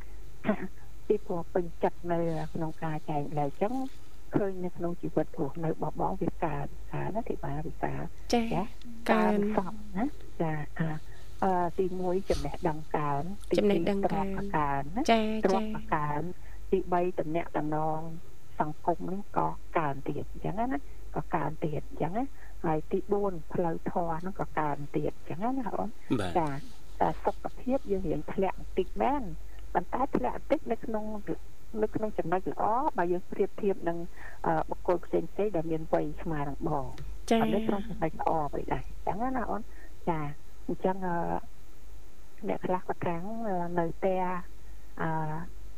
[1.06, 2.18] ពីព្រោះពេញចិត្តនៅ
[2.54, 3.74] ក្នុងការចែកម្លែកចឹង
[4.35, 7.93] ឃើញនៅក្នុងជីវិតរស់នៅបបងវាកើតកើតណាទីបាវិសា
[8.33, 8.43] ចា
[9.11, 10.05] កើតសពណា
[10.41, 10.53] ចា
[11.43, 15.61] អឺទី1ចំណេះដឹងកើនទីចំណេះដឹងកើនកើនណាចាចា
[15.95, 16.21] កើន
[16.71, 17.99] ទី3តំណាក់តំណង
[18.59, 20.79] សង្គមនេះក៏កើនទៀតអញ្ចឹងណា
[21.15, 22.25] ក៏កើនទៀតអញ្ចឹងណា
[22.65, 25.89] ហើយទី4ផ្លូវធម៌ហ្នឹងក៏កើនទៀតអញ្ចឹងណាអូន
[26.37, 26.49] ចា
[27.01, 29.23] តែសុខភាពយើងរៀងធ្លាក់បន្តិចមែន
[29.73, 31.05] ប៉ុន្តែធ្លាក់បន្តិចនៅក្នុង
[31.81, 32.63] នៅក្នុងចំណុចល្អ
[32.97, 33.97] បើយើងប្រៀបធៀបនឹង
[34.69, 36.85] បុគ្គលផ្សេងផ្សេងដែលមានវ័យស្មើនឹងបង
[37.31, 39.61] ចា៎នៅក្នុងចំណុចល្អไปដែរអញ្ចឹងណាអូន
[40.09, 40.19] ចា
[40.67, 40.95] អញ្ចឹង
[42.47, 43.23] អ្នកខ្លះក៏ត្រាំង
[43.79, 44.21] នៅផ្ទះ
[45.01, 45.09] អឺ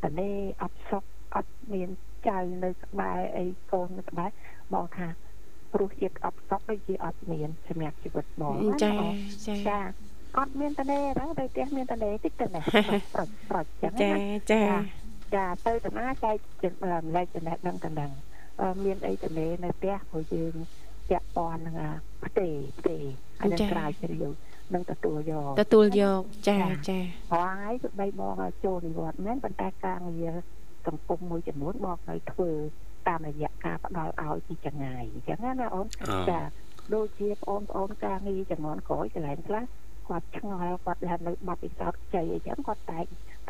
[0.03, 0.29] តនេ
[0.61, 1.03] អត់សុខ
[1.35, 1.89] អត់មាន
[2.27, 4.29] ចៅនៅក្បែរអីកូននៅក្បែរ
[4.73, 5.07] បងថា
[5.73, 8.93] ព្រោះជាតិអត់សុខដូចជាអត់មានសម្រាប់ជីវិតបងចា
[9.69, 9.79] ចា
[10.37, 12.61] អត់មានតនេដែរតែផ្ទះមានតនេតិចទៅណា
[13.15, 14.11] ប្រត់ប្រត់ចឹងចា
[14.51, 14.61] ចា
[15.33, 18.11] ចាទៅតាណាចែកចម្លែកចំណេះដឹងតំណឹង
[18.83, 19.29] មានអីទៅ
[19.63, 20.53] នៅផ្ទះព្រោះយើង
[21.09, 21.75] ពាក់ព័ន្ធនឹង
[22.25, 22.47] ផ្ទេ
[22.79, 22.97] ផ្ទេ
[23.39, 24.33] ហើយនឹងក្រៅជ្រាវ
[24.73, 26.59] នឹងទទួលយកទទួលយកចា
[26.89, 26.99] ចា
[27.33, 30.33] ហើយគឺបីបងចូលនិវត្តន៍មែនប៉ុន្តែការងារ
[30.87, 32.51] សង្គមមួយចំនួនបងឲ្យធ្វើ
[33.07, 35.87] តាមរយៈការផ្ដល់ឲ្យពីចងាយអញ្ចឹងណាអូន
[36.29, 36.39] ចា
[36.93, 39.63] ដូចជាបងប្អូនការងារចំនួនក្រោយកន្លែងខ្លះ
[40.07, 42.99] គាត់ឆ្ងល់គាត់ដែលនៅបាត់ពិសោធន៍ខ្ចីអីចឹងគាត់តែ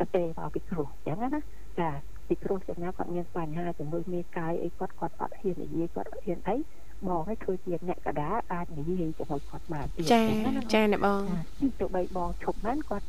[0.00, 1.40] ប្រទេសមកពីគ្រូអញ្ចឹងណា
[1.80, 1.90] ចា
[2.28, 6.56] ពីគ្រូចំណាគាត់មានបញ្ហាជាមួយមេកាយអីគាត់គាត់អត់ហ៊ាននិយាយគាត់អត់ហ៊ានអី
[7.06, 10.22] បងឲ្យធ្វើជាអ្នកកដាអាចនិយាយជាមួយគាត់បានទៀតចា
[10.74, 11.22] ចាអ្នកបង
[11.80, 13.06] ទោះបីបងឈប់ហ្នឹងគាត់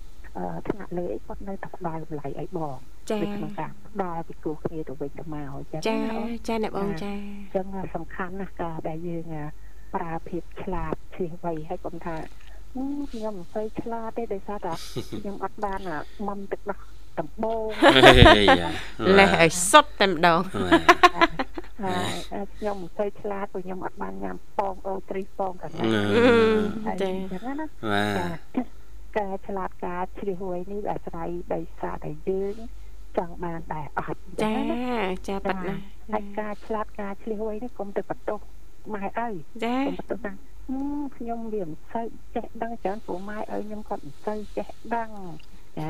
[0.68, 2.76] ថ្នាក់លើអីគាត់នៅតែផ្ដល់តម្លៃឲ្យបង
[3.10, 5.98] ចាក្នុងការផ្ដល់ពីគ្រូគ្នាទៅវិញទៅមកចាចា
[6.48, 9.26] ចាអ្នកបងចាអញ្ចឹងសំខាន់ណាស់ការដែលយើង
[9.96, 12.16] ប្រើភាពឆ្លាតឈ្លាសវៃឲ្យកុំថា
[13.14, 14.74] ខ្ញុំមិនសូវឆ្លាតទេដោយសារតែ
[15.22, 15.80] ខ្ញុំអត់បាន
[16.28, 16.80] មុំទឹកដោះ
[17.20, 17.68] ដំបង
[19.18, 20.40] លេះឲ្យសុទ្ធតែម្ដង
[21.84, 25.88] ហើយខ្ញុំមិនសូវឆ្លាតព្រោះខ្ញុំអត់បានញ៉ាំពងអូត្រីពងកណ្ដាល
[27.02, 27.14] ចា៎
[27.60, 27.68] ណា
[29.18, 32.56] ការឆ្លាតការជ្រះហួយនេះអាស្រ័យដោយសារតែយើង
[33.18, 34.56] ចង់បានដែរអត់ចា
[35.28, 35.76] ចាប៉ាត់ណា
[36.14, 38.40] ហើយការឆ្លាតការឆ្លៀសហួយនេះកុំទៅបន្ទោស
[38.94, 39.34] ម៉ែអើយ
[39.64, 40.34] ចាកុំបន្ទោសថា
[40.68, 42.06] ខ្ញុំវាមិនសូវ
[42.36, 45.10] ចេះដឹងច្រើនព្រោះម៉ែឲ្យខ្ញុំគាត់មិនសូវចេះដឹង
[45.78, 45.90] ចា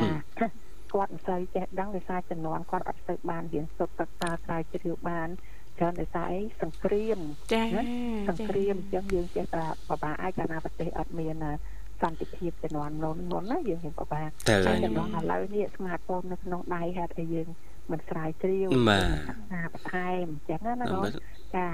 [0.93, 5.28] គាត់មិនសូវចេះដឹងដោយសារចំនួនគាត់អត់សូវបានរៀនសូត្រសិក្សាស្រាវជ្រាវបាន
[5.78, 7.19] ច្រើនដោយសារអីសង្គ្រាម
[7.53, 7.63] ចា
[8.30, 11.36] សង្គ្រាមអញ្ចឹងយើងចេះតែបបាអាចកាលណាប្រទេសអត់មាន
[12.01, 17.47] សន្តិភាពចំនួនមុនមុនណាយើងហ៊ានបបាតែចំនួនឥឡូវនេះស្មាតហ្វូននៅក្នុងដៃហេតុអីយើង
[17.91, 18.67] មិនស្រាវជ្រាវ
[19.53, 21.03] ណាបន្ថែមអញ្ចឹងណាបង
[21.55, 21.67] ចា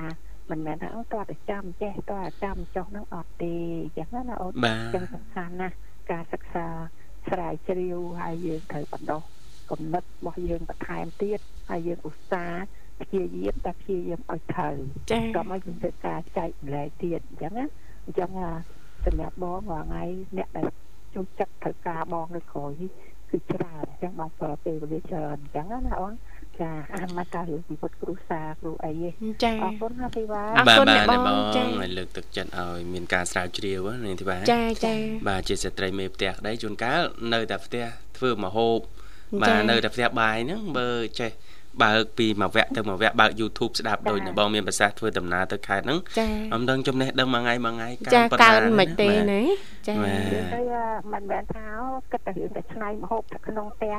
[0.53, 5.75] មិនមែនថាអូតើតែចាំចេះតើចាំចុះនឹងអត់ទេអញ្ចឹងណាអូនអញ្ចឹងសំខាន់ណាស់
[6.11, 6.67] ការសិក្សា
[7.29, 9.21] ស្រាវជ្រាវហើយយើងត្រូវបណ្ដុះ
[9.71, 11.39] គំនិតរបស់យើងបន្ថែមទៀត
[11.69, 12.63] ហើយយើងឧស្សាហ៍
[13.01, 14.75] ព្យាយាមតែព្យាយាមឲ្យត្រូវ
[15.11, 17.65] ចា៎ក៏មកយើងធ្វើការចែកម្លែកទៀតអញ្ចឹងណា
[18.05, 18.29] អញ្ចឹង
[19.05, 20.03] សម្រាប់បងរាល់ថ្ងៃ
[20.37, 20.67] អ្នកដែល
[21.13, 22.71] ចូលចិត្តត្រូវការបងនៅក្រោយ
[23.29, 26.13] គឺច្រើនអញ្ចឹងបងប្រើពេលវេលាច្រើនអញ្ចឹងណាអូន
[26.61, 28.91] ចាអាមកតារឿងជីវិតគ្រួសារគ្រូអី
[29.43, 31.63] ចាអរគុណណាធីវ៉ាអរគុណអ្នកបងចា
[31.97, 34.95] លើកទឹកចិត្តឲ្យមានការស្រាវជ្រាវណាធីវ៉ាចាចា
[35.29, 37.01] បាទជាស្ត្រីមេផ្ទះក្តីជួនកាល
[37.33, 37.85] នៅតែផ្ទះ
[38.17, 38.77] ធ្វើមហូប
[39.43, 40.89] បាទនៅតែផ្ទះបាយហ្នឹងបើ
[41.21, 41.31] ចេះ
[41.83, 45.99] បើកពីមួយវគ្គទៅមួយវគ្គបើក YouTube ស្ដាប់ដូចនៅបងមានប្រសាសន៍ធ្វើដំណើរទៅខេត្តហ្នឹង
[46.53, 49.41] អមដឹងចំណេះដឹងមួយថ្ងៃមួយថ្ងៃកើនប៉ុណ្ណាចាកើនមិនទេណា
[49.87, 49.93] ចា
[50.55, 50.61] ទៅ
[51.13, 51.65] មិនមែនថា
[52.11, 53.95] គិតតែរឿងតែឆ្នៃមហូបតែក្នុងផ្ទះ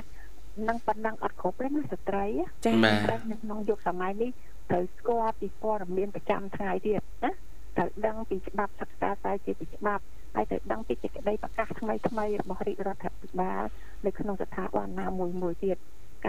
[0.69, 2.27] នឹងប៉ុណ្ណឹងអត់គ្រប់ទេណាស្ត្រី
[2.65, 4.31] ចា៎នៅក្នុងយុគសម័យនេះ
[4.71, 7.31] ត្រូវស្គាល់ពីព័ត៌មានប្រចាំថ្ងៃទៀតណា
[7.77, 10.03] ត្រូវដឹងពីច្បាប់សិក្សាស្រាវជ្រាវពីច្បាប់
[10.35, 13.63] ហើយត្រូវដឹងពីសេចក្តីប្រកាសថ្មីថ្មីរបស់រាជរដ្ឋាភិបាល
[14.07, 15.77] នៅក្នុងស្ថាប័នណាមួយមួយទៀត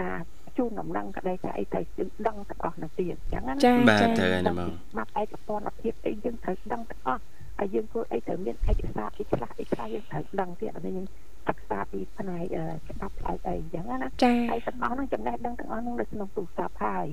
[0.00, 0.18] ការ
[0.56, 1.84] ជូនដំណឹងក្តីថាអីត្រូវ
[2.26, 7.22] ដឹងទាំងអស់នោះទៀតអញ្ចឹងណាចាបាទចាត្រូវហើយណាបងច្បាប់ឯកពន្ធភាពអីយើងត្រូវដឹងទាំងអស់
[7.58, 11.06] ហើយយើងធ្វើអីត្រូវមានឯកសារអីខ្លះអីខ្លះយើងត្រូវដឹងទៀតអានេះយើង
[11.48, 17.06] សិក្សាពីផ្នែកអឺច្បាប់ផ្នែកអីអញ្ចឹងណាចាហើយទាំងអស់ហ្នឹងចំណេះដឹងទាំងអស់ហ្នឹងនៅក្នុងទូរស័ព្ទហើយ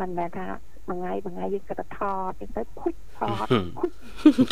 [0.00, 0.46] មិនមែនថា
[0.88, 3.46] មួយថ្ងៃមួយថ្ងៃយើងគិតថាថតយើងទៅភុចថត
[3.78, 3.90] ភុច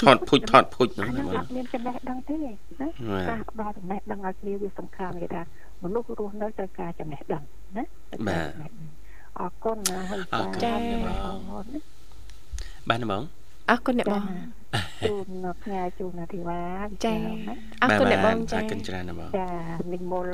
[0.03, 5.43] ថតភុចថតភុចអាណាហ្នឹងបងអត់មានចំណេះដឹងទេណាបាទការផ្ដល់ចំណេះដឹងឲ្យគ្នាវាសំខាន់គេថា
[5.85, 7.43] មនុស្សរស់នៅត្រូវការចំណេះដឹង
[7.77, 7.85] ណា
[9.41, 10.79] អរគុណណាហើយអរគុណចា៎
[12.89, 13.23] បាទណាបង
[13.71, 14.25] អរគុណអ្នកបង
[15.09, 16.61] ជូនផ្ញើជូនអាធីវ៉ា
[17.05, 17.15] ចា
[17.83, 19.49] អរគុណអ្នកបងចាអរគុណច្រើនណាស់បងចា
[19.95, 20.29] និមល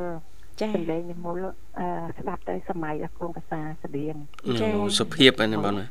[0.60, 1.36] ចាសម្លេងនិមល
[1.78, 1.86] អឺ
[2.18, 4.16] ស្ដាប់ទៅសម័យរបស់កងភាសាស្បៀង
[4.60, 4.68] ចា
[4.98, 5.86] សុភាពហ្នឹងបងណា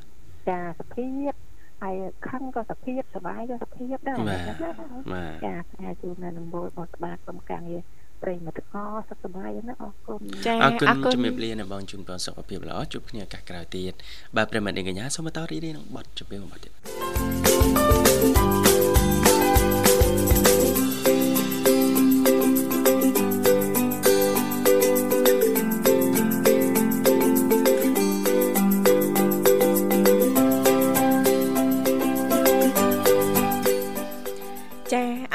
[0.49, 1.33] ចាសុភាព
[1.81, 1.95] ហើយ
[2.27, 7.79] ខឹងក៏សុភាពសុបាយក៏សុភាពដែរបាទចាផ្ញើជូននៅនិមលបងស្បាកុំកាំងយី
[8.23, 13.93] ប្រិយមិត្តទាំងអស់សុខសប្បាយណាអរគុណចាអរគុណជំរាបលាណាបងជូនបងសុខភាពល្អជួបគ្នាឱកាសក្រោយទៀត
[14.35, 16.71] បាទប្រិមត្តនាងកញ្ញាសូមបន្តរីករាយនឹងបទជំរាបមួយបទទៀត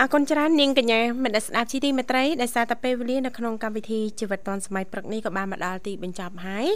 [0.07, 6.67] អរគុណច្រើននាងកញ្ញាមនស្សស្ដាប់ជីទីមេត្រីដែលសារតែពេលវេលានៅក្នុងកម្មវិធីជីវិតឌွန်សម័យព្រឹកនេះក៏បានមកដល់ទីបញ្ចប់ហើយ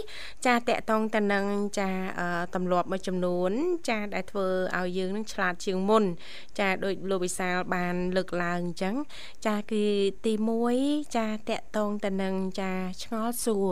[0.45, 1.45] ចាតកតងទៅនឹង
[1.79, 3.51] ចាអឺទម្លាប់មួយចំនួន
[3.89, 6.03] ចាដែលធ្វើឲ្យយើងនឹងឆ្លាតជាងមុន
[6.59, 8.95] ចាដោយលោកវិសាលបានលើកឡើងអញ្ចឹង
[9.47, 9.83] ចាគឺ
[10.25, 10.33] ទី
[10.75, 12.71] 1ចាតកតងទៅនឹងចា
[13.03, 13.69] ឆ្ងល់សួរ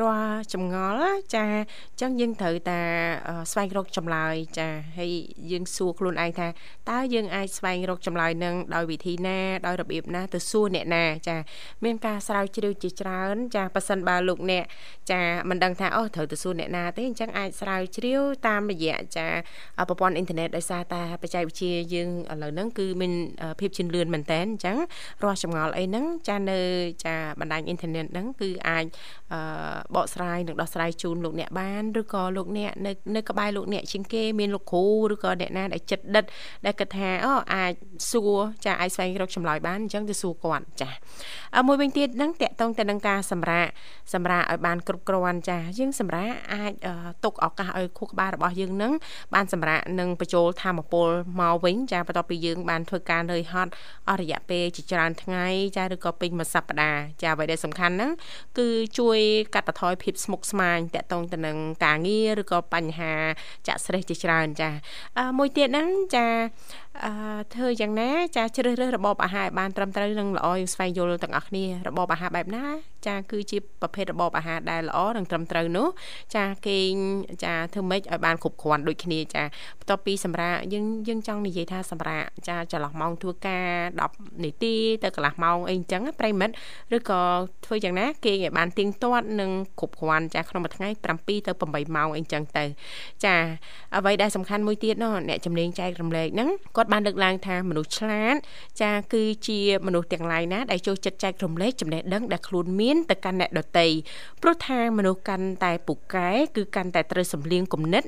[0.00, 2.80] រាល់ចម្ងល់ចាអញ្ចឹងយើងត្រូវតែ
[3.28, 4.68] អឺស្វែងរកចម្លើយចា
[4.98, 5.12] ហើយ
[5.52, 6.48] យើងសួរខ្លួនឯងថា
[6.90, 11.36] តើយើងអាចស្វែងរកចម្លើយនឹងដោយវិធីណាដោយរបៀបណាទៅសួរអ្នកណាចា
[11.84, 14.64] មានការស្រាវជ្រាវជាច្រើន ចាប៉ះសិនបើលោកអ្នក
[15.10, 19.26] ចាមិនដឹងថាអូត្រូវទៅសួរអ្នកណាទេអញ្ចឹងអាចស្រាវជ្រាវតាមរយៈចា
[19.88, 24.76] ប្រព័ន្ធអ៊ីនធឺណិតដោយសារតែបច្ចេកវិទ្យាយើងឥឡូវហ្នឹងគឺមានអឺភាពជឿនលឿនមែនតើអញ្ចឹង
[25.22, 26.58] រាល់ចម្ងល់អីហ្នឹងចានៅ
[27.04, 28.84] ចាបណ្ដាញអ៊ីនធឺណិតហ្នឹងគឺអាច
[29.32, 29.40] អឺ
[29.96, 36.24] បកស្រាយនិងដោះស្រាយជូនលោកអ្នកបានឬក៏លោកអ្នកនៅនៅក្បែរលោកអ្នកជាងគេមានលោកគ្រូឬក៏អ្នកណាដែលចិត្តដិត
[36.66, 37.72] ដែលគិតថាអូអាច
[38.10, 40.88] សួរចាអាចស្វែងរកចម្លើយបានអញ្ចឹងទៅសួរគាត់ចា
[41.56, 43.66] អឺមួយវិញទៀតហ្នឹងតកតងទៅនឹងការសម្រាក
[44.14, 46.92] សម្រាកឲ្យបានគ្រប់គ្រាន់ចាយើងសម្រាកអាចអឺ
[47.24, 48.92] ទុកឱកាសឲ្យខួរក្បាលរបស់យើងហ្នឹង
[49.34, 51.08] បានសម្រាកនិងបញ្ចូលធម៌ពល
[51.40, 53.70] មកវិញចាបន្ទាប់ពីយើងបានធ្វើការនឿយហត់
[54.08, 58.10] អស់រយៈពេលជាច្រើនថ្ងៃចាឬក៏ពេញមួយសប្តាហ៍ចាអ្វីដែលសំខាន់ហ្នឹង
[58.58, 58.68] គឺ
[58.98, 59.18] ជួយ
[59.54, 63.12] កាត់បន្ថយភាពស្មុគស្មាញតកតងទៅនឹងការងារឬក៏បញ្ហា
[63.66, 64.70] ចាក់ស្រេះជាច្រើនចា
[65.18, 66.26] អឺមួយទៀតហ្នឹងចា
[67.04, 67.12] អឺ
[67.54, 72.66] ធ្វើយ៉ាងណាចាជ្រើសរើសរបបអាហារឲ្យបានត្រឹមត្រូវនិងល្អយើងស្វែងយល់ទាំងអស់គ្នារបបអាហារបែបណា
[73.06, 75.88] ចាគឺជាប្រភេទរបបអាហារដែលល្អនិងត្រឹមត្រូវនោះ
[76.36, 76.92] ចាគេង
[77.44, 79.42] ចាធ្វើម៉េចឲ្យបានគ្រប់គ្រាន់ដូចគ្នាចា
[79.78, 83.66] បន្ទាប់ពីសម្រាប់យើងយើងចង់និយាយថាសម្រាប់ចាចន្លោះម៉ោងធ្វើការ
[84.04, 86.54] 10នាទីទៅកន្លះម៉ោងអីអញ្ចឹងណាប្រិមិត្ត
[86.96, 87.20] ឬក៏
[87.64, 92.64] ធ្វើយ៉ាងណាគេងឲ្យបានទៀងទាត់និងគ្រប់គ្រាន់ចាក្នុងមួយថ្ងៃ7ទៅ8ម៉ោងអីអញ្ចឹងទៅ
[93.24, 93.34] ចា
[93.96, 98.36] អ្វីដែលសំខាន់មួយទៀតនោះអ្នកជំនាញចែករំលែកហ្នឹងគាត់បានលើកឡើងថាមនុស្សឆ្លាត
[98.82, 103.86] ចាគឺជាមនុស្សទាំងឡាយណាដែលចូលចិត្តចែករំលែកចំណេះដឹងដែលខ្លួនមានទៅកាន់អ្នកដទៃ
[104.42, 108.04] ព្រោះថាមនុស្សកាន់តែពូកែគឺកាន់តែត្រូវសម្លៀងគំនិត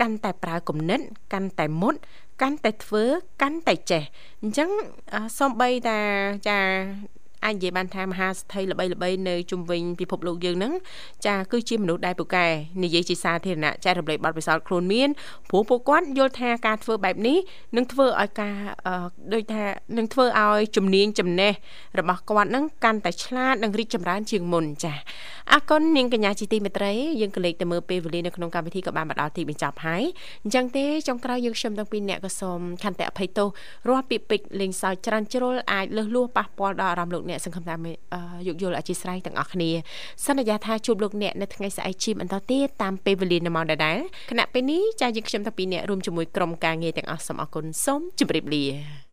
[0.00, 1.00] កាន់តែប្រើគំនិត
[1.32, 1.94] កាន់តែមុត
[2.42, 3.04] កាន់តែធ្វើ
[3.42, 4.02] កាន់តែចេះ
[4.42, 4.68] អញ្ចឹង
[5.14, 5.98] អឺសំបីតា
[6.48, 6.58] ចា
[7.44, 10.72] អាចនិយាយបានថាមហាសទ្ធិល្បីៗនៅជុំវិញពិភពលោកយើងហ្នឹង
[11.26, 12.46] ចាគឺជាមនុស្សដែលពូកែ
[12.84, 15.08] និយាយជាសាធារណៈចែករំលែកបទពិសោធន៍ខ្លួនមាន
[15.50, 17.38] ព្រោះពួកគាត់យល់ថាការធ្វើបែបនេះ
[17.76, 19.62] នឹងធ្វើឲ្យការអឺដូចថា
[19.98, 21.52] នឹងធ្វើឲ្យជំនាញចំណេះ
[21.98, 24.94] របស់គាត់ហ្នឹងកាន់តែឆ្លាតនិងរីកចម្រើនជាងមុនចា
[25.52, 30.02] អរគុណនាងកញ្ញាជាទីមេត្រីយើងក៏លេខទៅមើលពេលវេលានៅក្នុងកម្មវិធីក៏បានមកដល់ទីបញ្ចប់ហើយ
[30.44, 33.48] អញ្ចឹងទេចុងក្រោយយើងខ្ញុំទាំងពីរអ្នកក៏សូមខន្តិអភ័យទោស
[33.88, 37.74] រាល់ពាក្យពេចន៍លេងសើចច្រើនជ្រុលអាចលើសលួសប៉ះពាល់ដល់អារម្មណ៍លោកអ្នកសង្ឃឹមថា
[38.14, 39.70] អឺយោគយល់អធិស្ឋានទាំងអស់គ្នា
[40.26, 43.98] សន្យាថាជួបលោកអ្នកនៅថ្ងៃស្អែកជាបន្តទៀតតាមពេលវេលានៅម៉ោងដដែល
[44.30, 49.07] គណៈពេលនេះចាយើងខ្ញុំទាំងពីរអ្នករួមជាមួយក្រុមការងារទាំងអស់សូមអរគុណសូមជម្រាបលា